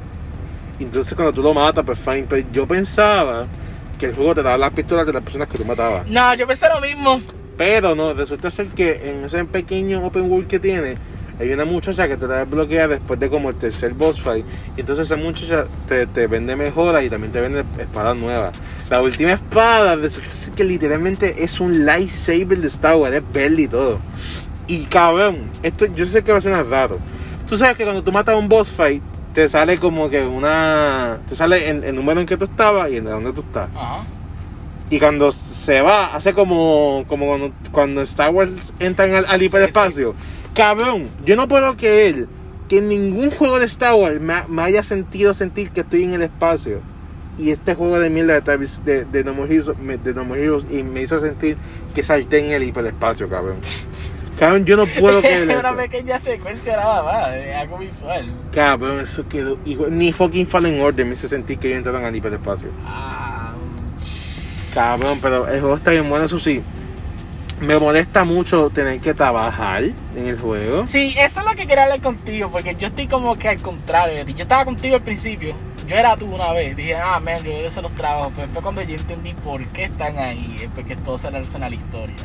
[0.81, 2.27] Entonces cuando tú lo matas, pues fine.
[2.29, 3.47] Pero yo pensaba
[3.99, 6.05] que el juego te daba las pistolas de las personas que tú matabas.
[6.09, 7.21] No, yo pensé lo mismo.
[7.57, 10.95] Pero no, resulta ser que en ese pequeño open world que tiene,
[11.39, 14.45] hay una muchacha que te la desbloquea después de como el tercer boss fight.
[14.77, 18.55] Y entonces esa muchacha te, te vende mejoras y también te vende espadas nuevas.
[18.91, 23.63] La última espada resulta ser que literalmente es un lightsaber de Star Wars, es verde
[23.63, 23.99] y todo.
[24.67, 26.99] Y cabrón, esto yo sé que va a sonar raro.
[27.49, 31.19] Tú sabes que cuando tú matas un boss fight, te sale como que una.
[31.29, 33.69] Te sale en el número en que tú estabas y en donde tú estás.
[34.93, 39.47] Y cuando se va, hace como, como cuando, cuando Star Wars entran al, al Sí,
[39.47, 40.15] hiperespacio.
[40.55, 42.27] Cabrón, yo no puedo creer
[42.69, 46.13] que en ningún juego de Star Wars me, me haya sentido sentir que estoy en
[46.13, 46.81] el espacio.
[47.39, 50.35] Y este juego de mierda de, Travis- de, de, No More Heroes, me- de No
[50.35, 51.57] Heroes y me hizo sentir
[51.95, 53.57] que salté en el hiperespacio, cabrón.
[54.39, 55.77] Cabrón, yo no puedo creer Es una eso.
[55.77, 58.33] pequeña secuencia nada más, es algo visual.
[58.53, 59.97] Cabrón, eso quedó igual.
[59.97, 62.69] Ni fucking Fallen Order me hizo sentir que ellos entraron al hiperespacio.
[62.85, 63.52] Ah,
[64.75, 66.63] Cabrón, pero el juego está bien bueno, eso sí.
[67.61, 70.87] Me molesta mucho tener que trabajar en el juego.
[70.87, 74.25] Sí, eso es lo que quería hablar contigo, porque yo estoy como que al contrario.
[74.25, 75.55] Yo estaba contigo al principio,
[75.87, 78.83] yo era tú una vez, dije, ah, man, yo hacer los trabajos, pero después cuando
[78.83, 82.17] yo entendí por qué están ahí, es porque todo se relaciona a la historia.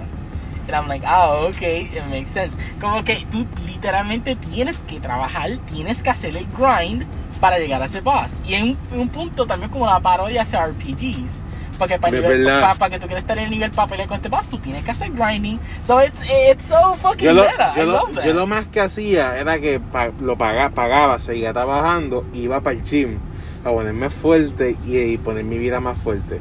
[0.67, 2.57] And I'm like, ah, ok, it makes sense.
[2.81, 7.05] Como que tú literalmente tienes que trabajar, tienes que hacer el grind
[7.39, 8.33] para llegar a ese boss.
[8.45, 11.46] Y en un, en un punto también como la parodia hacia RPGs.
[11.78, 12.62] Porque para, nivel- verdad.
[12.62, 14.58] pa- para que tú quieras estar en el nivel para pelear con este boss, tú
[14.58, 15.60] tienes que hacer grinding.
[15.84, 16.20] So it's,
[16.52, 17.74] it's so fucking Yo lo, meta.
[17.76, 18.26] yo, I lo, love that.
[18.26, 22.76] yo lo más que hacía era que pa- lo pagaba, pagaba, seguía trabajando, iba para
[22.78, 23.20] el gym
[23.63, 26.40] a ponerme fuerte y, y poner mi vida más fuerte.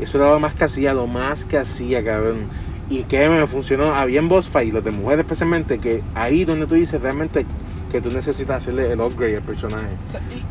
[0.00, 2.48] Eso era lo más que hacía, lo más que hacía, cabrón.
[2.90, 3.94] Y que me funcionó.
[3.94, 7.46] Había en boss fight, los de mujeres especialmente, que ahí donde tú dices realmente
[7.94, 9.88] que tú necesitas hacerle el upgrade al personaje.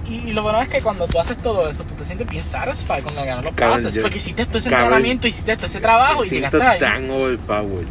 [0.07, 2.27] Y, y- y lo bueno es que cuando tú haces todo eso, tú te sientes
[2.29, 5.65] bien satisfied cuando ganas los Cabrón, yo- Porque hiciste todo ese cabrón, entrenamiento, hiciste todo
[5.65, 6.79] ese trabajo y llegaste ahí.
[6.79, 7.87] tan overpowered.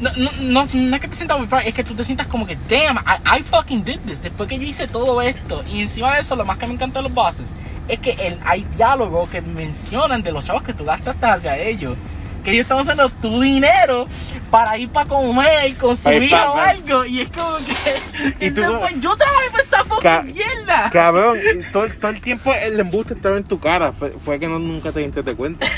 [0.00, 2.46] No, no, no, no es que te sientas overpowered, es que tú te sientas como
[2.46, 4.22] que, damn, I, I fucking did this.
[4.22, 5.62] Después que yo hice todo esto.
[5.70, 7.54] Y encima de eso, lo más que me encanta de los bosses
[7.86, 11.96] es que el, hay diálogo que mencionan de los chavos que tú gastaste hacia ellos.
[12.44, 14.04] Que ellos están usando tu dinero
[14.50, 17.04] para ir para comer con su pa- o algo.
[17.04, 18.46] Y es como que.
[18.46, 20.90] Y fue- yo trabajé para esa fucking Ca- mierda.
[20.90, 23.92] Cabrón, y todo, todo el tiempo el embuste estaba en tu cara.
[23.92, 25.66] Fue, fue que no, nunca te diste cuenta.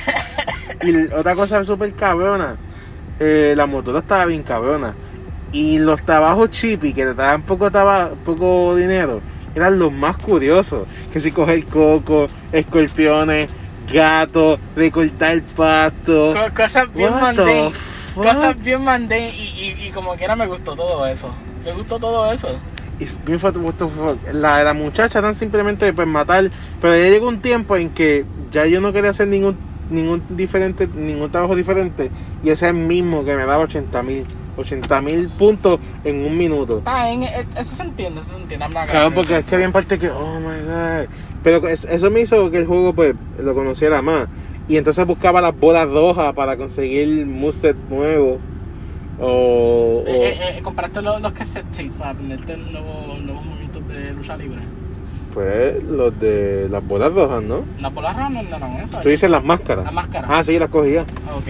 [0.85, 2.57] Y otra cosa súper cabrona.
[3.21, 4.95] eh, la motora estaba bien cabrona.
[5.53, 7.71] Y los trabajos chippy que te daban poco,
[8.25, 9.21] poco dinero
[9.55, 10.89] eran los más curiosos.
[11.13, 13.49] Que si coger coco, escorpiones,
[13.93, 16.35] gatos, recortar pasto.
[16.35, 17.75] Co- cosas bien fuck?
[18.15, 21.35] Cosas bien mandé y, y, y como quiera me gustó todo eso.
[21.65, 22.49] Me gustó todo eso.
[22.99, 23.07] Y.
[24.33, 26.51] La, la muchacha tan simplemente pues matar.
[26.81, 29.57] Pero ya llegó un tiempo en que ya yo no quería hacer ningún
[29.91, 32.11] ningún diferente ningún trabajo diferente.
[32.43, 34.25] Y ese es el mismo que me daba 80 mil.
[34.57, 36.79] 80 mil puntos en un minuto.
[36.79, 38.67] Está bien, eh, eso se entiende, eso se entiende.
[38.91, 41.09] Claro, porque es que había parte que, oh my god.
[41.43, 44.29] Pero es- eso me hizo que el juego pues lo conociera más.
[44.69, 48.39] Y entonces buscaba las bolas rojas para conseguir moveset nuevo.
[49.21, 53.87] O, o- Eh, eh, eh, compraste los, los cassette tapes para aprenderte nuevos, nuevos movimientos
[53.89, 54.61] de lucha libre.
[55.35, 57.65] pues los de las bolas rojas, ¿no?
[57.81, 59.01] Las bolas rojas no eran eso.
[59.01, 59.85] Tú dices las máscaras.
[59.87, 60.31] Las máscaras.
[60.33, 61.07] Ah, sí, las cogía.
[61.27, 61.49] Ah, Ok.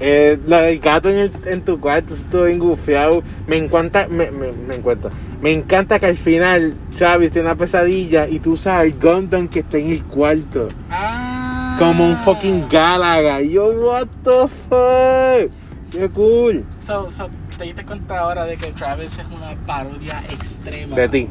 [0.00, 3.22] Eh, la del gato en, el- en tu cuarto, estoy engufiado.
[3.46, 5.10] Me encanta, me, me, me encanta.
[5.40, 9.60] Me encanta que al final Chavis tiene una pesadilla y tú usas el Gundam que
[9.60, 10.68] está en el cuarto.
[10.90, 11.76] Ah.
[11.78, 13.40] Como un fucking Galaga.
[13.42, 15.52] Yo, what the fuck.
[15.90, 16.64] Qué cool.
[16.84, 17.28] So, so,
[17.58, 20.96] te diste cuenta ahora de que Travis es una parodia extrema.
[20.96, 21.28] De ti.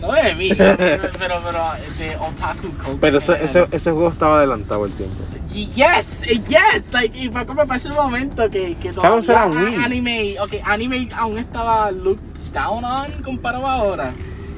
[0.00, 1.36] No de mí, pero, pero,
[1.98, 2.98] de otaku culture.
[3.00, 5.14] Pero ese, ese, ese juego estaba adelantado el tiempo.
[5.52, 9.18] Yes, yes, like, y fue como para ese momento que, que todavía
[9.80, 14.12] a- anime, ok, anime aún estaba looked down on comparado a ahora.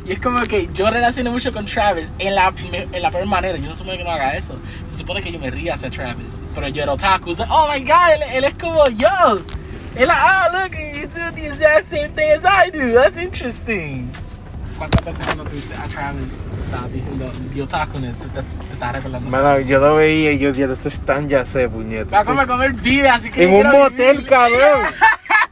[0.06, 3.56] Y es como que yo relacioné mucho con Travis en la, en la peor manera.
[3.58, 4.54] Yo no supone que no haga eso.
[4.90, 6.42] Se supone que yo me ría hacia Travis.
[6.54, 7.30] Pero yo era otaku.
[7.48, 9.08] oh my god, él, él es como yo.
[9.96, 12.92] Él, ah, look, you do the exact same thing as I do.
[12.92, 14.10] That's interesting.
[14.90, 18.92] ¿Cuántas veces cuando tú dices a Travis, estabas diciendo the otakuness, te, te, te estás
[18.94, 19.30] recordando?
[19.30, 22.10] Mano, yo lo veía y yo, ya esto es tan ya sé, puñeta.
[22.16, 23.44] Va a comer, comer vida, así que.
[23.44, 24.30] En yo un motel, vivir.
[24.30, 24.82] cabrón.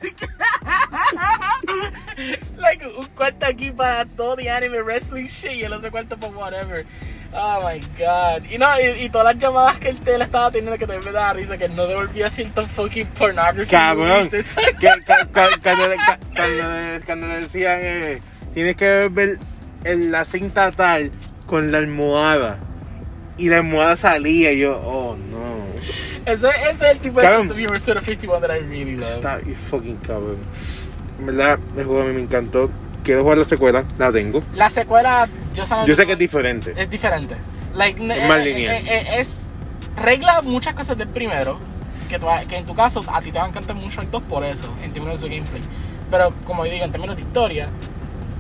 [2.59, 6.33] like, un cuarto aquí para todo the anime wrestling shit y el otro cuarto para
[6.33, 6.85] whatever.
[7.35, 8.45] Oh my god.
[8.51, 10.99] Y no, y, y todas las llamadas que él te le estaba teniendo que te
[10.99, 13.71] me daba risa, que no devolvía cierto fucking pornography.
[13.71, 14.25] Cabrón.
[14.27, 14.35] movies.
[14.35, 18.21] It's Que- ca- ca- cuando, le- ca- cuando le- cuando le decían, eh,
[18.55, 19.39] tienes que ver
[19.85, 21.11] el- la cinta tal
[21.47, 22.59] con la almohada.
[23.39, 25.53] Y la almohada salía y yo, oh no.
[26.27, 27.51] ese, es el tipo de Cabrón.
[27.51, 29.11] of humor Suda 51 that I really love.
[29.11, 29.39] Está
[29.71, 30.37] fucking cabrón.
[31.19, 32.71] En verdad, el juego a mí me encantó.
[33.03, 34.45] Quiero jugar la secuela, la tengo.
[34.55, 36.73] La secuela, yo, solamente- Yo sé que es diferente.
[36.77, 37.35] es diferente.
[37.75, 38.77] Like, Es más eh, lineal.
[38.77, 39.47] eh, eh, es
[40.01, 41.59] regla muchas cosas del primero,
[42.09, 44.23] que, tú- que en tu caso a ti te va a encantar mucho el 2
[44.27, 45.63] por eso, en términos de su gameplay.
[46.13, 47.69] Pero como yo digo, en términos de historia,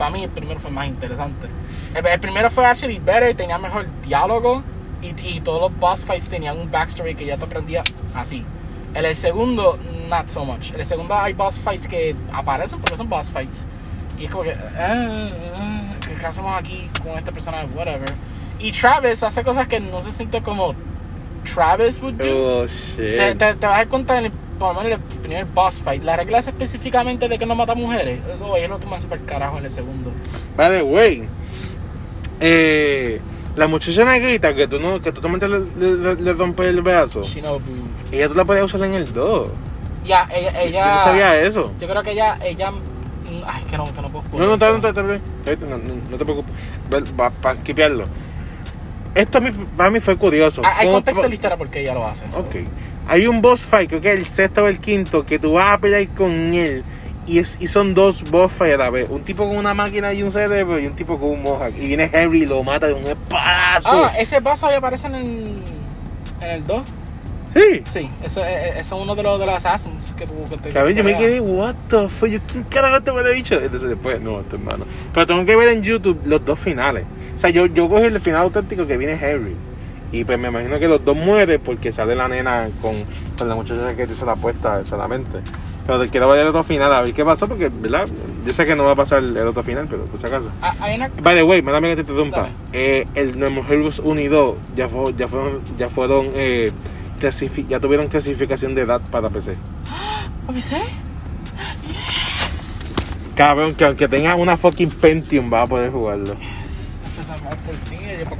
[0.02, 1.46] para mí el primero fue más interesante.
[1.94, 4.60] El, el primero fue actually better, tenía mejor diálogo
[5.00, 8.44] y, y todos los boss fights tenían un backstory que ya te aprendía así.
[8.96, 9.78] En el segundo,
[10.08, 10.72] not so much.
[10.72, 13.64] El segundo hay boss fights que aparecen porque son boss fights.
[14.18, 15.80] Y es como que, ah, ah,
[16.18, 17.58] ¿qué hacemos aquí con esta persona?
[17.72, 18.12] Whatever.
[18.58, 20.74] Y Travis hace cosas que no se siente como
[21.44, 22.62] Travis would do.
[22.62, 23.38] Oh Te, shit.
[23.38, 24.32] te, te vas a dar cuenta en el
[24.68, 28.20] menos el primer boss fight, la regla es específicamente de que no mata mujeres.
[28.38, 30.10] No, ellos lo toman super carajo en el segundo.
[30.56, 31.28] By the way,
[32.40, 33.20] eh,
[33.56, 37.22] la muchacha negrita que tú no, que tú totalmente le, le, le rompes el brazo,
[37.22, 37.60] Shinobu.
[38.10, 39.48] ella tú la podías usar en el 2.
[40.04, 40.86] Ya, ella, ella.
[40.88, 41.72] Yo no sabía eso.
[41.78, 42.70] Yo creo que ella, ella.
[42.72, 42.78] mm,
[43.46, 46.24] Ay, que no, que no puedo No, no, no, no, no, no, no, no te
[46.24, 46.52] preocupes.
[47.40, 48.06] Para skipearlo.
[49.14, 50.62] Esto a mí- para mí fue curioso.
[50.64, 52.24] Ah, Hay contexto la historia porque ella lo hace.
[52.34, 52.56] Ok.
[53.08, 55.72] Hay un boss fight, creo que es el sexto o el quinto, que tú vas
[55.72, 56.84] a pelear con él.
[57.26, 59.08] Y, es, y son dos boss fights a la vez.
[59.08, 61.72] Un tipo con una máquina y un cerebro y un tipo con un mohawk.
[61.78, 64.04] Y viene Henry y lo mata de un espadazo.
[64.06, 65.52] Ah, ese paso ya aparece en el.
[66.40, 66.82] En el 2.
[67.54, 67.82] sí.
[67.84, 68.40] Sí, ese,
[68.70, 70.70] ese es uno de los, de los assassins que tuvo que te.
[70.70, 73.54] Cabrón, yo me que- quedé, what the fuck, yo, ¿quién carajo te huele bicho?
[73.60, 74.84] Entonces después, no, este hermano.
[75.14, 77.04] Pero tengo que ver en YouTube los dos finales.
[77.36, 79.54] O sea, yo, yo cogí el final auténtico que viene Harry.
[80.12, 82.92] Y pues me imagino que los dos mueren porque sale la nena con,
[83.38, 85.38] con la muchacha que hizo la apuesta solamente.
[85.86, 88.06] Pero quiero ver el otro final, a ver qué pasó, porque, ¿verdad?
[88.46, 90.48] Yo sé que no va a pasar el otro final, pero por si acaso.
[90.62, 91.08] Ah, Hay una.
[91.22, 92.48] By the way, mándame que te interrumpa.
[92.72, 96.70] Eh, el Nuevo Heroes 1 y 2 ya, fue- ya fueron, ya fueron eh,
[97.20, 99.56] clasifi- ya tuvieron clasificación de edad para PC.
[100.48, 100.76] ¿ABC?
[101.88, 102.94] Yes.
[103.34, 106.34] Cabrón, que aunque tengas una fucking Pentium vas a poder jugarlo.
[106.60, 107.00] Yes.
[107.10, 108.36] Empezamos por fin yo para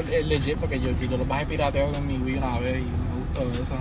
[0.00, 2.80] comprarlo el legit porque yo, yo lo bajé pirateo con mi Wii una vez y
[2.80, 3.74] me gustó eso.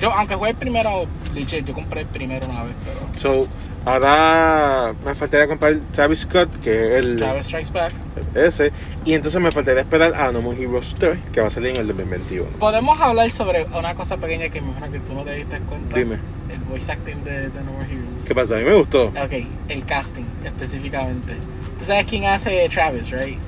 [0.00, 1.02] Yo, aunque jugué el primero
[1.34, 3.18] legit, yo compré el primero una vez, pero.
[3.18, 3.48] So,
[3.84, 7.92] ahora me faltaría comprar Travis Scott, que es el Travis Strikes Back.
[8.34, 8.72] ese,
[9.04, 11.78] y entonces me faltaría esperar a No More Heroes 3, que va a salir en
[11.78, 12.44] el 2021.
[12.58, 15.96] Podemos hablar sobre una cosa pequeña que me imagino que tú no te diste cuenta.
[15.96, 16.18] Dime.
[16.50, 18.24] El voice acting de, de No More Heroes.
[18.26, 18.56] ¿Qué pasa?
[18.56, 19.06] A mí me gustó.
[19.06, 21.34] Ok, el casting específicamente.
[21.78, 23.38] ¿Tú sabes quién hace Travis, right?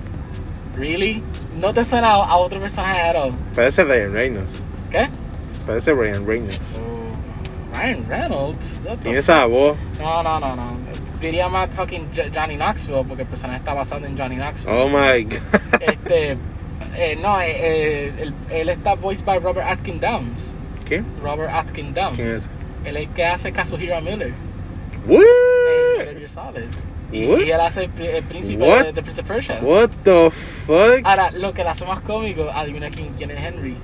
[0.76, 1.22] ¿Really?
[1.60, 3.32] ¿No te suena a, otro personaje at all?
[3.54, 4.62] Parece Ryan Reynolds.
[4.90, 5.08] ¿Qué?
[5.66, 6.60] Parece Ryan Reynolds.
[6.76, 8.80] Oh, Ryan Reynolds.
[9.02, 9.76] Tiene esa voz.
[9.98, 10.72] No, no, no, no.
[11.20, 14.74] Diría más fucking Jo- Johnny Knoxville porque el personaje está basado en Johnny Knoxville.
[14.74, 15.80] Oh my god.
[15.80, 16.36] Este,
[16.96, 20.54] eh, no, eh, eh, él, él está voiced by Robert Atkin Downs.
[20.86, 21.02] ¿Qué?
[21.22, 22.16] Robert Atkin Downs.
[22.16, 22.48] ¿Quién es?
[22.84, 24.32] Él es el que hace Kazuhira Miller
[25.06, 26.64] Gear Solid.
[27.12, 29.58] Y, él hace el, príncipe de, de Prince of Persia.
[29.62, 31.00] What the fuck?
[31.04, 33.76] Ahora, lo que le hace más cómico, adivina quién, quién es Henry.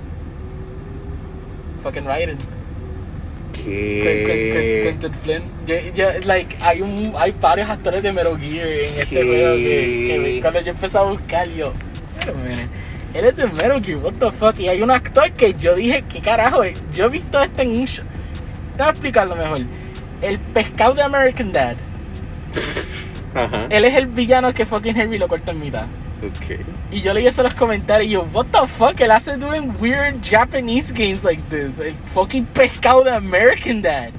[1.83, 2.37] Fucking Raiden.
[3.53, 4.81] ¿Qué?
[4.85, 5.43] Quentin Flynn.
[5.65, 10.33] Yo- yo- like, hay, un, hay varios actores de Metal Gear en este juego que,
[10.33, 11.73] que cuando yo empecé a buscar, yo,
[12.25, 14.59] "Wait a él es de Metal Gear, what the fuck.
[14.59, 16.61] Y hay un actor que yo dije, ¿qué carajo?
[16.93, 18.05] Yo he visto este en un show.
[18.73, 19.59] Déjame explicarlo mejor.
[20.21, 21.77] El pescado de American Dad.
[23.45, 23.67] Ajá.
[23.69, 25.85] Él es el villano que fucking Henry lo corta en mitad.
[26.17, 26.59] Ok.
[26.91, 29.71] Y yo leí eso en los comentarios y yo, what the fuck, él hace doing
[29.79, 31.79] weird Japanese games like this.
[31.79, 34.09] El fucking pescado de American Dad.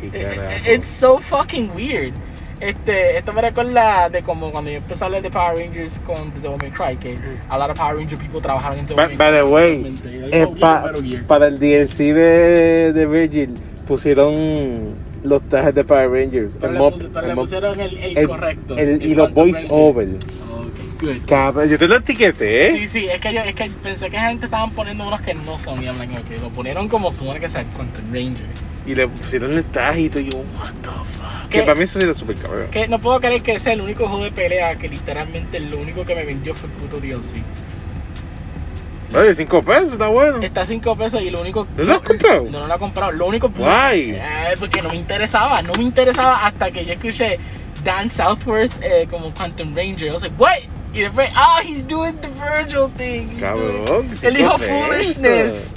[0.00, 0.70] ¿Qué Eh, carajo?
[0.74, 2.12] It's so fucking weird.
[2.60, 6.32] Este, esto me recuerda de como cuando yo empecé a hablar de Power Rangers con
[6.32, 7.16] The Devil May Cry, que
[7.48, 9.96] a lot of Power Ranger people trabajaron en Devil By, the way,
[10.32, 11.22] eh, Oh, pa- Metal Gear.
[11.24, 13.54] para el DLC de, de Virgil
[13.86, 14.92] pusieron
[15.22, 16.56] los trajes de Power Rangers.
[16.60, 18.76] Pero el le, mop- pero el le mop- pusieron el, el, el- correcto.
[18.76, 20.08] el- y los voice over.
[20.08, 21.16] Ok, good.
[21.26, 22.72] Cabrón, yo te lo etiqueté.
[22.78, 25.34] Sí, sí, es que yo es que pensé que esa gente estaban poniendo unos que
[25.34, 25.96] no son y ok,
[26.40, 28.46] lo ponieron como supone que sea el Quantum Ranger.
[28.86, 31.48] Y le pusieron el traje y todo, y yo, what the fuck.
[31.50, 32.68] Que para mí eso sí era súper cabrón.
[32.70, 35.78] Que no puedo creer que ese es el único juego de pelea que literalmente lo
[35.80, 37.42] único que me vendió fue el puto DLC.
[39.14, 40.38] Oye, 5 pesos, está bueno.
[40.42, 41.66] Está a 5 pesos y lo único.
[41.76, 42.44] ¿No lo has comprado?
[42.44, 43.12] No, no lo he comprado.
[43.12, 43.48] Lo único.
[43.56, 44.12] Why?
[44.16, 45.62] Eh, porque no me interesaba.
[45.62, 47.36] No me interesaba hasta que yo escuché
[47.84, 50.08] Dan Southworth eh, como Quantum Ranger.
[50.08, 50.58] I was like, what?
[50.92, 53.28] Y después, ah, he's doing the Virgil thing.
[53.30, 55.74] He's Cabrón, Él dijo foolishness.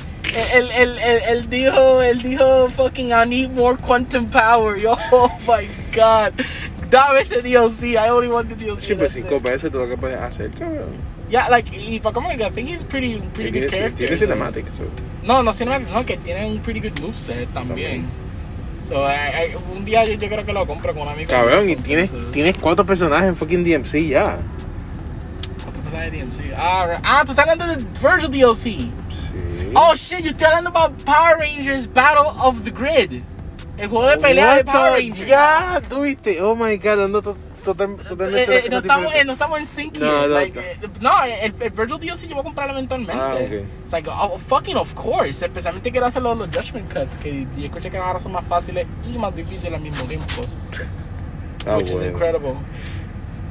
[0.53, 4.77] Él, él, él, él dijo, él dijo, fucking, I need more quantum power.
[4.77, 6.33] Yo, oh my god.
[6.89, 7.97] Dame ese DLC.
[7.97, 8.79] I only want the DLC.
[8.81, 9.43] Sí, pues that's 5 it.
[9.43, 10.89] pesos tú lo que puedes hacer, cabrón.
[11.31, 14.05] Yeah, like, y Pokémon, I think he's pretty, pretty Y good tiene, character.
[14.05, 14.75] tiene cinemáticas.
[14.75, 14.83] so.
[15.23, 18.05] No, no cinemáticas, no, que tiene un pretty good moveset también.
[18.83, 21.29] So, I- I- un día yo, yo creo que lo compro con un amigo.
[21.29, 24.39] Cabrón, y tienes, tienes cuatro personajes en fucking DMC ya.
[25.63, 26.53] ¿Cuántos personajes de DMC?
[26.57, 26.99] Ah, right.
[27.03, 28.63] ah, tú estás hablando de Virgil DLC.
[28.63, 28.91] Sí.
[29.73, 33.21] Oh shit, yo estoy hablando about Power Rangers Battle of the Grid.
[33.77, 35.27] El juego de pelea de Power Rangers.
[35.27, 36.41] Ya, tú viste.
[36.41, 38.43] Oh my god, ando to- total- Eh, totalmente.
[38.57, 40.61] eh, las no, estamos, eh, no estamos en sync No, like, no.
[40.65, 43.13] eh, no, el, el Virgil DLC yo voy a comprarlo eventualmente.
[43.21, 43.51] Ah, ok.
[43.83, 45.45] It's like, oh, fucking of course.
[45.45, 48.85] Especialmente quiero hacer los, los Judgment Cuts, que yo escuché que ahora son más fáciles
[49.11, 50.25] y más difíciles al mismo tiempo.
[51.67, 52.09] Ah, which is bueno.
[52.11, 52.53] incredible.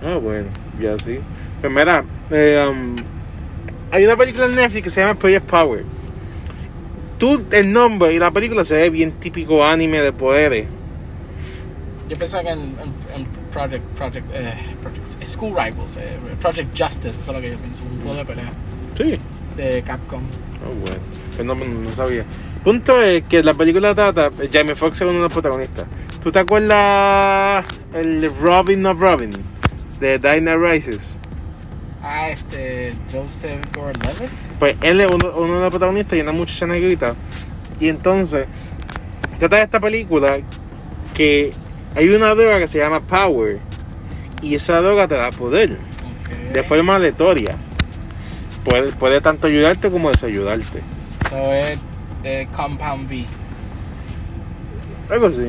[0.05, 0.49] Ah, bueno,
[0.81, 1.21] ya sí.
[1.61, 2.97] Pues mira, eh, um,
[3.93, 5.85] hay una película en Netflix que se llama Project Power.
[7.19, 10.67] tú, el nombre y la película se ve bien típico anime de poderes.
[12.09, 17.09] Yo pensaba que en, en, en Project, Project, eh, Project, School Rivals, eh, Project Justice,
[17.11, 18.51] eso es lo que yo pienso, un juego de pelea
[18.97, 19.19] Sí.
[19.57, 20.23] de Capcom.
[20.65, 20.97] Oh, bueno.
[21.35, 22.25] Pues no, no sabía.
[22.63, 24.31] Punto es que la película trata.
[24.53, 25.87] Jamie Foxx es uno de los protagonistas.
[26.23, 29.31] ¿Tú te acuerdas el Robin of Robin?
[29.99, 31.17] De Dinah Rises.
[32.03, 34.31] Ah, este, Joseph Gordon-Levitt.
[34.59, 37.13] Pues él es uno, uno de los protagonistas y una muchacha negrita.
[37.79, 38.47] Y entonces,
[39.39, 40.39] trata de esta película
[41.15, 41.53] que
[41.95, 43.59] hay una droga que se llama Power.
[44.43, 45.79] Y esa droga te da poder.
[46.25, 46.53] Okay.
[46.53, 47.57] De forma aleatoria.
[48.65, 50.83] Puede, puede tanto ayudarte como desayudarte.
[51.29, 51.79] So es
[52.25, 53.25] eh, Compound V.
[55.11, 55.47] Algo así.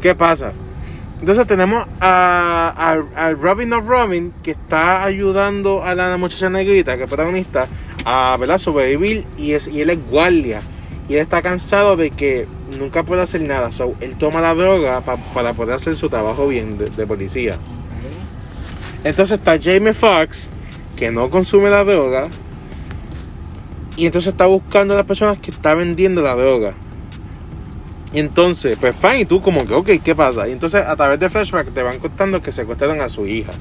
[0.00, 0.52] ¿Qué pasa?
[1.20, 2.72] Entonces tenemos a,
[3.16, 7.68] a, a Robin of Robin que está ayudando a la muchacha negrita, que es protagonista,
[8.06, 8.56] a ¿verdad?
[8.58, 10.62] sobrevivir y, es, y él es guardia.
[11.10, 12.46] Y él está cansado de que
[12.78, 13.72] nunca puede hacer nada.
[13.72, 17.56] So, él toma la droga pa- para poder hacer su trabajo bien de, policía.
[19.02, 20.48] Entonces está Jamie Foxx,
[20.96, 22.28] que no consume la droga.
[23.96, 26.74] Y entonces está buscando a las personas que están vendiendo la droga.
[28.12, 30.46] Y entonces, pues fine, y tú como que, ok, ¿qué pasa?
[30.48, 33.52] Y entonces a través de flashback te van contando que secuestraron a su hija.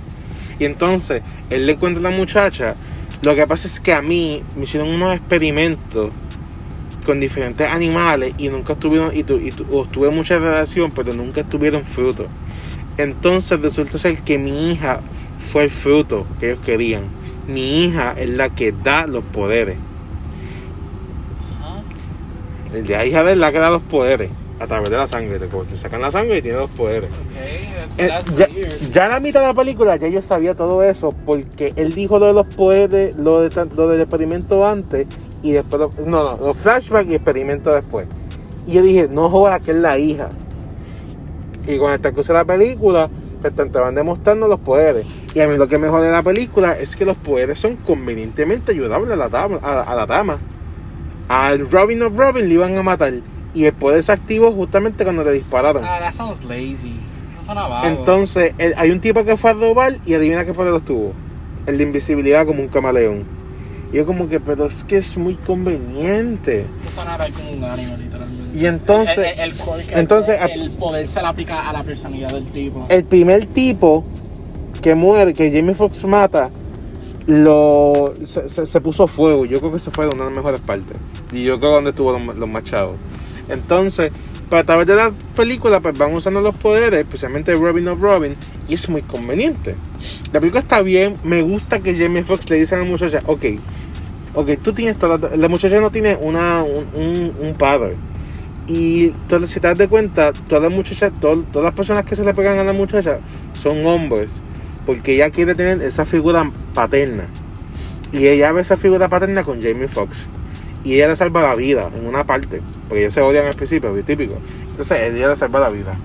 [0.59, 2.75] Y entonces él le cuenta a la muchacha,
[3.23, 6.11] lo que pasa es que a mí me hicieron unos experimentos
[7.09, 11.11] con diferentes animales y nunca estuvieron, y, tu, y tu- o tuve mucha relación, pero
[11.11, 12.27] nunca tuvieron fruto.
[12.99, 14.99] Entonces resulta ser que mi hija
[15.51, 17.05] fue el fruto que ellos querían.
[17.47, 19.77] Mi hija es la que da los poderes.
[22.75, 24.29] El de la hija de la que da los poderes
[24.59, 25.39] a través de la sangre.
[25.39, 27.09] Te, sacan la sangre y tiene los poderes.
[27.31, 28.47] Okay, that's, Eh, ya,
[28.93, 32.27] ya la mitad de la película ya yo sabía todo eso porque él dijo lo
[32.27, 35.07] de los poderes, lo, de, lo del experimento antes
[35.43, 38.07] y después, lo- no, no, los flashbacks y experimento después.
[38.67, 40.29] Y yo dije, no jodas que es la hija.
[41.67, 43.09] Y con el transcurso de la película,
[43.41, 45.05] pues te, te van demostrando los poderes.
[45.33, 47.75] Y a mí lo que me jode de la película es que los poderes son
[47.77, 49.59] convenientemente ayudables a la dama.
[49.61, 50.37] A, a la dama.
[51.27, 53.13] Al Robin of Robin le iban a matar.
[53.53, 55.83] Y el poder se activó justamente cuando le dispararon.
[55.85, 56.99] Ah, that sounds lazy.
[57.31, 57.87] Eso suena vago.
[57.87, 61.13] Entonces, el- hay un tipo que fue a robar y adivina qué poder los tuvo.
[61.65, 63.23] El de invisibilidad como un camaleón.
[63.91, 66.65] Y yo como que, pero es que es muy conveniente.
[66.85, 67.01] Esto
[67.35, 68.59] como un anime, literalmente.
[68.59, 72.45] Y entonces- El, el, el entonces, el, poder se le aplica a la personalidad del
[72.47, 72.85] tipo.
[72.89, 74.03] El primer tipo
[74.81, 76.49] que muere, que Jamie Foxx mata,
[77.27, 79.45] lo se, se- se puso fuego.
[79.45, 80.97] Yo creo que se fue de una de las mejores partes.
[81.31, 82.95] Y yo creo que donde estuvo los, los machados.
[83.49, 84.11] Entonces,
[84.49, 88.35] para través de la película, pues van usando los poderes, especialmente Robin of Robin,
[88.67, 89.75] y es muy conveniente.
[90.33, 93.45] La película está bien, me gusta que Jamie Foxx le dice a la muchacha, ok,
[94.39, 97.93] ok, tú tienes toda la, la muchacha no tiene una, un, un, padre.
[98.67, 99.11] Y
[99.47, 102.33] si te das de cuenta, todas las muchachas, tol- todas las personas que se le
[102.33, 103.15] pegan a la muchacha
[103.53, 104.41] son hombres.
[104.85, 107.25] Porque ella quiere tener esa figura paterna.
[108.11, 110.27] Y ella ve esa figura paterna con Jamie Foxx.
[110.83, 112.61] Y ella le salva la vida en una parte.
[112.87, 114.35] Porque ellos se odian al principio, es típico.
[114.71, 115.97] Entonces ella le salva la vida.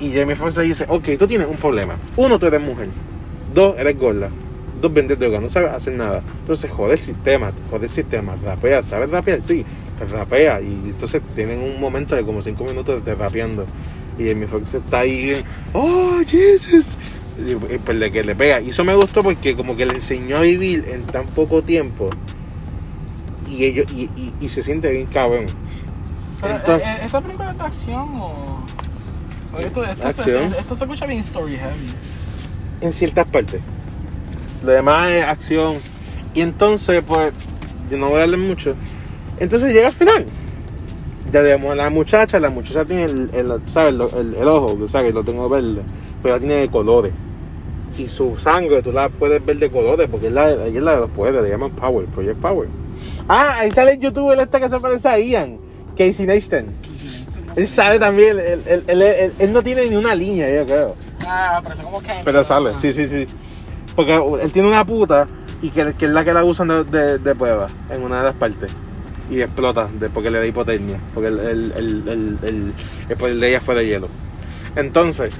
[0.00, 1.96] Y Jamie Foxx le dice, ok, tú tienes un problema.
[2.16, 2.88] Uno, tú eres mujer.
[3.52, 4.28] Dos, eres gorda.
[4.82, 6.20] Dos, vendes droga, no sabes hacer nada.
[6.40, 8.36] Entonces jode el sistema, jode el sistema.
[8.44, 9.40] Rapea, ¿sabes rapear?
[9.42, 9.64] Sí,
[10.10, 10.60] rapea.
[10.60, 13.64] Y entonces tienen un momento de como cinco minutos de rapeando.
[14.18, 16.98] Y Jamie Foxx está ahí, oh, Jesus.
[17.38, 18.60] Y, y pues de que le pega.
[18.60, 22.10] Y eso me gustó porque como que le enseñó a vivir en tan poco tiempo.
[23.48, 25.46] Y ellos, y, y, y se siente bien cabrón.
[26.40, 28.64] Pero, Entonces- eh, ¿Esta película es de acción o.?
[29.54, 30.50] o esto, esto, Acción.
[30.50, 31.92] Se, esto se escucha bien story heavy.
[32.80, 33.60] en ciertas partes.
[34.64, 35.76] Lo demás es acción.
[36.34, 37.32] Y entonces, pues,
[37.90, 38.74] yo no voy a darle mucho.
[39.38, 40.26] Entonces llega al final.
[41.30, 43.94] Ya vemos a la muchacha, la muchacha tiene el, el- ¿sabes?
[43.94, 45.80] El, el- el ojo, o sea, que lo tengo verde,
[46.22, 47.12] pero ella tiene de colores.
[47.98, 50.94] Y su sangre tú la puedes ver de colores, porque es la, ella es la
[50.94, 52.68] de los poderes, le llaman Power, Project Power.
[53.28, 55.58] Ah, ahí sale el youtuber este que se parece a Ian,
[55.96, 56.64] Casey Neistat.
[57.56, 60.96] Él sale también, él, él- él- él- él no tiene ni una línea, yo creo.
[61.26, 62.12] Ah, pero eso como que.
[62.24, 63.26] Pero sale, sí, sí, sí.
[63.96, 65.26] Porque él tiene una puta
[65.60, 68.24] y que, que es la que la usan de, de- de prueba en una de
[68.24, 68.72] las partes.
[69.30, 70.98] Y explota de, porque le da hipotermia.
[71.14, 71.72] Porque el, el,
[72.06, 74.08] el, el, de ella fue de hielo.
[74.76, 75.34] Entonces,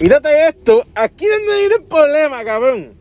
[0.00, 0.84] mírate esto.
[0.94, 2.92] Aquí es donde viene el problema, cabrón.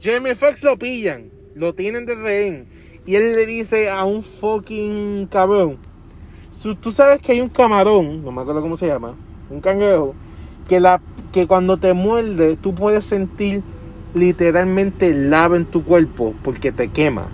[0.00, 1.30] Jeremy Fox lo pillan.
[1.54, 2.68] Lo tienen de rehén.
[3.06, 5.78] Y él le dice a un fucking cabrón.
[6.52, 9.14] "Su- Tú sabes que hay un camarón, no me acuerdo cómo se llama,
[9.48, 10.14] un cangrejo,
[10.68, 11.00] que, la,
[11.32, 13.62] que cuando te muerde tú puedes sentir
[14.14, 17.28] literalmente lava en tu cuerpo porque te quema.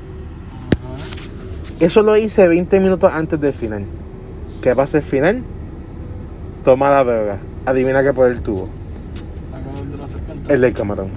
[1.80, 3.84] Eso lo hice 20 minutos antes del final.
[4.62, 5.42] ¿Qué pasa al final?
[6.64, 7.40] Toma la droga.
[7.66, 8.68] Adivina qué poder tuvo.
[10.49, 11.11] El del camarón.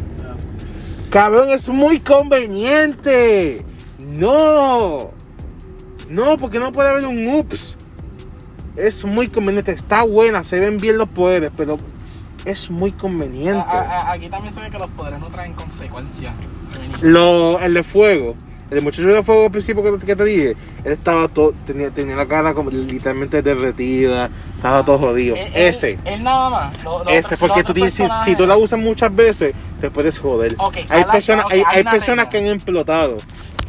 [1.10, 3.64] Cabrón, es muy conveniente.
[4.00, 5.12] No.
[6.10, 7.76] No, porque no puede haber un ups.
[8.76, 9.72] Es muy conveniente.
[9.72, 11.78] Está buena, se ven bien los poderes, pero
[12.50, 13.64] es muy conveniente.
[13.68, 16.34] A- a- a- aquí también se ve que los poderes no traen consecuencias.
[17.02, 18.36] Lo, el de fuego.
[18.70, 20.50] El muchacho de fuego al principio que, que te dije,
[20.84, 25.36] él estaba todo, tenía, tenía la cara como literalmente derretida, estaba todo jodido.
[25.36, 25.98] Él- Ese.
[26.06, 26.84] Él nada más.
[26.84, 29.90] Lo- lo Ese, otro- porque tú tienes, si, si tú la usas muchas veces, te
[29.90, 30.56] puedes joder.
[30.90, 33.18] Hay personas, hay, hay personas que han explotado.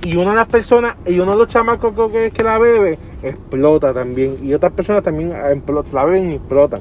[0.02, 2.98] Y una de las personas, y uno de los chamacos que- que, que la bebe,
[3.22, 4.38] explota también.
[4.42, 6.80] Y otras personas también explotan, la beben y explotan.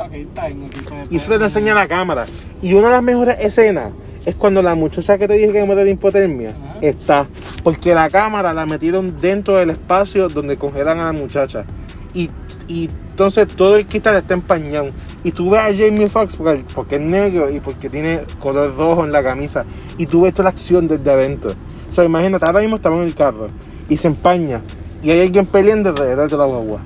[1.10, 2.26] Y eso te lo enseña la cámara.
[2.62, 3.92] Y una de las mejores escenas
[4.26, 6.78] es cuando la muchacha que te dije que muere de hipotermia Ajá.
[6.82, 7.28] está.
[7.64, 11.66] Porque la cámara la metieron dentro del espacio donde congelan a la muchacha.
[12.14, 12.30] Y,
[12.70, 14.92] y entonces todo el cristal está empañado.
[15.24, 19.04] Y tú ves a Jamie Foxx porque, porque es negro y porque tiene color rojo
[19.06, 19.66] en la camisa.
[19.98, 21.52] Y tú ves toda la acción desde adentro.
[21.90, 23.50] O sea, imagínate, ahora mismo estamos en el carro
[23.90, 24.62] y se empaña.
[25.04, 26.82] Y hay alguien peleando alrededor de la guagua.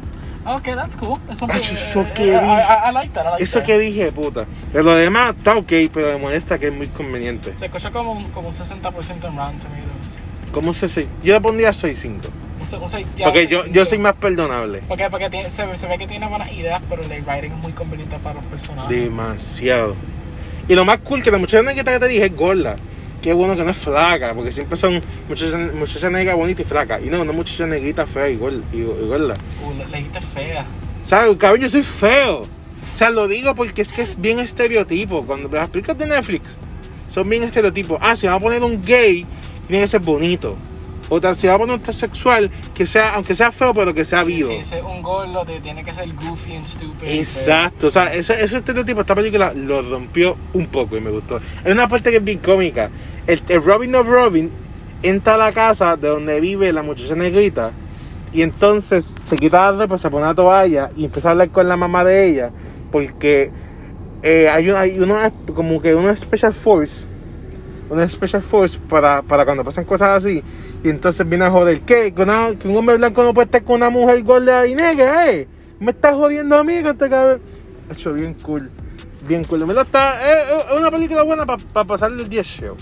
[0.45, 1.19] Ok, that's cool.
[1.31, 2.35] Eso, eso que dije.
[2.35, 3.65] I- I like that, I like Eso that.
[3.65, 4.43] que dije, puta.
[4.71, 7.53] Pero lo demás está ok, pero me molesta que es muy conveniente.
[7.57, 10.21] Se escucha como, un- como un 60% en Rotten Tomatoes.
[10.53, 12.29] ¿Cómo se se- Yo le pondría 6.5.
[12.61, 14.81] Un se- un seis- ya, Porque un yo, yo soy más perdonable.
[14.87, 17.57] Porque, porque tiene- se, ve- se ve que tiene buenas ideas, pero el writing es
[17.57, 18.89] muy conveniente para los personajes.
[18.89, 19.95] Demasiado.
[20.69, 22.77] Y lo más cool que la muchacha negrita que te dije es gorda.
[23.21, 27.01] Qué bueno que no es flaca, porque siempre son muchachas, muchachas negras bonitas y flacas.
[27.03, 28.61] Y no, una muchacha negrita fea y gorda.
[28.71, 29.33] Y, y gorda.
[29.65, 30.65] Uh, le dijiste fea.
[31.03, 31.35] ¿Sabes?
[31.37, 32.41] Cabrón, yo soy feo.
[32.41, 35.25] O sea, lo digo porque es que es bien estereotipo.
[35.25, 36.49] Cuando las películas de Netflix
[37.09, 37.97] son bien estereotipos.
[38.01, 39.25] Ah, si va a poner un gay,
[39.67, 40.55] tiene que ser bonito.
[41.09, 44.23] Otra, si va a poner un transexual, que sea, aunque sea feo, pero que sea
[44.23, 44.49] vivo.
[44.49, 47.07] Si es un gordo, tiene que ser goofy and stupid.
[47.07, 51.39] Exacto, o sea, ese, ese estereotipo, esta película lo rompió un poco y me gustó.
[51.63, 52.89] Hay una parte que es bien cómica.
[53.27, 54.49] El, el Robin of Robin
[55.03, 57.71] entra a la casa de donde vive la muchacha negrita
[58.31, 61.67] y entonces se quita la ropa, se pone la toalla y empieza a hablar con
[61.67, 62.51] la mamá de ella
[62.91, 63.51] porque
[64.23, 67.07] eh, hay, una, hay una, como que una special force,
[67.93, 70.43] una special force para, para cuando pasan cosas así
[70.83, 72.13] y entonces viene a joder, ¿qué?
[72.13, 75.31] Que, una- que un hombre blanco no puede estar con una mujer gorda y negra,
[75.31, 75.47] ¿eh?
[75.79, 77.41] Me estás jodiendo a mí con este cabrón.
[77.89, 78.69] Ha hecho bien cool,
[79.27, 79.65] bien cool.
[79.65, 82.77] Verdad está, es, es una película buena para pasarle el 10 show.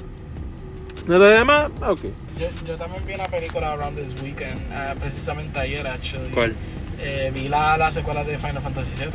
[1.08, 2.00] De lo demás, ok.
[2.40, 6.30] Yo, yo también vi una película around this weekend, ah, precisamente ayer, actually.
[6.32, 6.56] ¿Cuál?
[7.00, 9.10] Eh, vi la, la secuela de Final Fantasy VII.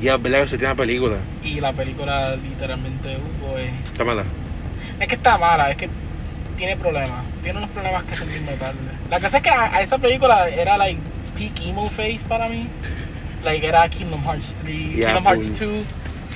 [0.00, 1.16] Ya, verdad que se tiene una película.
[1.42, 3.58] Y la película literalmente hubo.
[3.58, 4.24] eh, Está mala.
[5.00, 5.88] Es que está mala, es que
[6.56, 7.24] tiene problemas.
[7.42, 8.90] Tiene unos problemas que bien notables.
[9.08, 11.00] La cosa es que a, a esa película era like
[11.36, 12.66] peak emo face para mí.
[13.42, 15.68] Like era Kingdom Hearts 3, Yeah, Kingdom Hearts cool.
[15.68, 15.86] 2,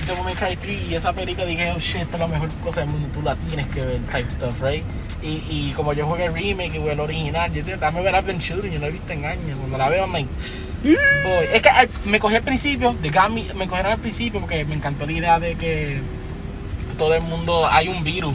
[0.06, 2.80] Devil May Cry 3 y esa película dije, oh shit, esta es la mejor cosa
[2.80, 4.82] del mundo, tú la tienes que ver, type stuff, right?
[5.22, 8.14] Y, y como yo jugué el remake y jugué el original, yo dije, dame ver
[8.14, 9.58] I've shooting, yo no he visto en años.
[9.58, 10.28] Cuando la veo, I'm like,
[10.82, 11.46] boy.
[11.52, 14.74] Es que ay, me cogí al principio, de Gami, me cogieron al principio porque me
[14.74, 16.00] encantó la idea de que
[16.96, 18.34] todo el mundo, hay un virus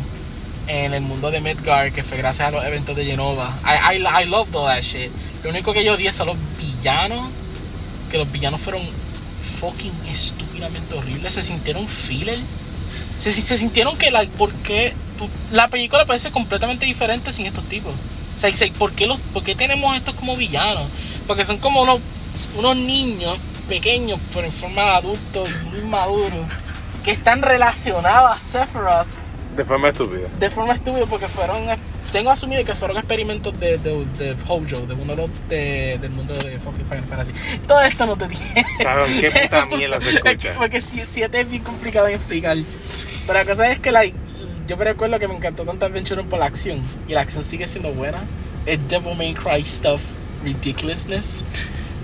[0.69, 3.55] en el mundo de Midgard que fue gracias a los eventos de Genova.
[3.65, 5.11] I, I, I loved all that shit.
[5.43, 7.31] Lo único que yo odié son los villanos,
[8.11, 8.89] que los villanos fueron
[9.59, 11.33] fucking estúpidamente horribles.
[11.33, 12.39] Se sintieron filler.
[13.19, 14.93] Se, se sintieron que, like, ¿por qué?
[15.51, 17.93] la película ser completamente diferente sin estos tipos.
[18.35, 20.89] O sea, ¿por, qué los, ¿por qué tenemos estos como villanos?
[21.27, 21.99] Porque son como unos,
[22.55, 26.47] unos niños pequeños, pero en forma de adultos muy maduros,
[27.03, 29.18] que están relacionados a Sephiroth
[29.55, 30.27] De forma estúpida.
[30.39, 31.65] de forma estúpida porque fueron
[32.11, 35.15] tengo asumido que fueron experimentos de, de, de Hojo, de uno
[35.47, 37.33] de del mundo de fucking Final Fantasy.
[37.67, 38.65] Todo esto no te tiene.
[39.19, 40.23] Qué puta mierda se escucha.
[40.23, 42.57] Porque- Porque 7 es bien complicado de explicar.
[43.27, 44.15] Pero la cosa es que like,
[44.67, 46.81] yo me recuerdo que me encantó tanto Adventure por la acción.
[47.07, 48.23] Y la acción sigue siendo buena.
[48.65, 50.01] Es Devil May Cry stuff,
[50.43, 51.43] ridiculousness.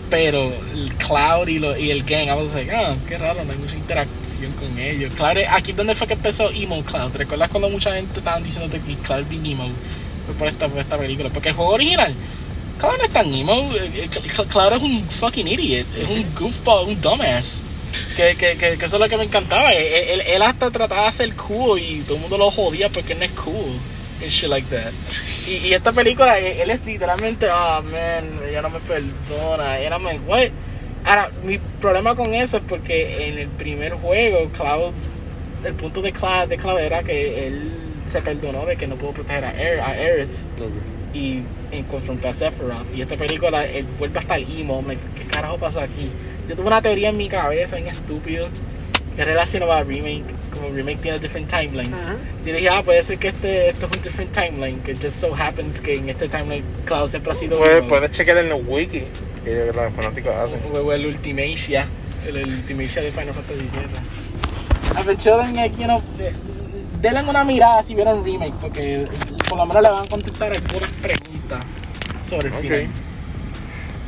[0.09, 3.51] Pero el Cloud y, lo, y el gang, I was like, ah, qué raro, no
[3.51, 5.13] hay mucha interacción con ellos.
[5.15, 7.11] Cloud, aquí es donde fue que empezó Emo Cloud.
[7.11, 9.69] ¿Te recuerdas cuando mucha gente estaban diciendo que Cloud bien emo?
[10.27, 11.29] Fue por esta, por esta película.
[11.29, 12.13] Porque el juego original,
[12.79, 13.71] Cloud no es tan emo.
[13.75, 15.87] eh, eh, Cl- Cloud es un fucking idiot.
[15.97, 17.63] Es un goofball, un dumbass.
[18.15, 19.69] Que, que, que, eso es lo que me encantaba.
[19.71, 19.85] Él,
[20.19, 23.23] él- él hasta trataba de ser cool y todo el mundo lo jodía porque no
[23.25, 23.79] es cool.
[24.21, 24.93] And shit like that.
[25.45, 29.81] Y, y esta película, él, él es literalmente, oh man, ella no me perdona.
[29.81, 30.49] Y I'm like, what?
[31.03, 34.93] Ahora, mi problema con eso es porque en el primer juego, Cloud,
[35.63, 37.71] el punto de Cloud, de Cloud era que él
[38.05, 40.29] se perdonó de que no pudo proteger a, Air, a Earth.
[41.13, 41.41] y,
[41.71, 42.93] y confrontó a Sephiroth.
[42.95, 44.83] Y esta película él vuelve hasta el emo.
[44.85, 46.09] Like, ¿qué carajo pasa aquí?
[46.47, 48.47] Yo tuve una teoría en mi cabeza, bien estúpido,
[49.15, 50.23] que relacionaba a remake.
[50.55, 52.11] Como remake tiene different timelines.
[52.45, 54.79] Y dije, ah, puede ser que este, esto es un different timeline.
[54.81, 57.57] Que just so happens que en este timeline Cloud siempre ha sido.
[57.57, 59.03] Puedes, puedes chequear en el wiki
[59.43, 60.59] que los fanáticos hacen.
[60.73, 61.85] O, o el Ultimatia.
[62.25, 65.03] El, el Ultimatia de Final Fantasy VII.
[65.05, 66.33] Been chilling, like, you know, de-
[67.01, 69.05] denle una mirada si vieron remake, porque
[69.49, 71.59] por lo menos le van a contestar algunas preguntas
[72.27, 72.59] sobre el Ok.
[72.61, 72.87] final.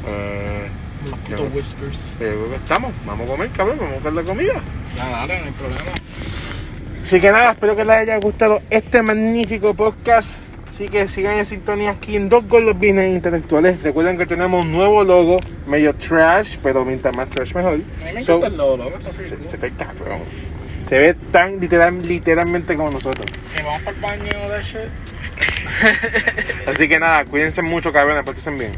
[0.08, 0.68] Eh,
[1.10, 2.16] Los putos whispers.
[2.18, 2.92] que estamos.
[3.06, 3.78] Vamos a comer, cabrón.
[3.78, 4.54] Vamos a buscar la comida.
[4.98, 5.92] Nada, nada, no hay problema.
[7.08, 10.40] Así que nada, espero que les haya gustado este magnífico podcast.
[10.68, 13.82] Así que sigan en sintonía aquí en Dos Gordos Bienes Intelectuales.
[13.82, 15.38] Recuerden que tenemos un nuevo logo,
[15.68, 17.80] medio trash, pero mientras más trash mejor.
[18.04, 20.20] Me So, encanta el logo, logo, se, se ve cabrón.
[20.90, 23.26] Se ve tan literal, literalmente como nosotros.
[23.64, 26.68] Vamos para el baño, shit.
[26.68, 28.74] Así que nada, cuídense mucho, cabrones, porque bien.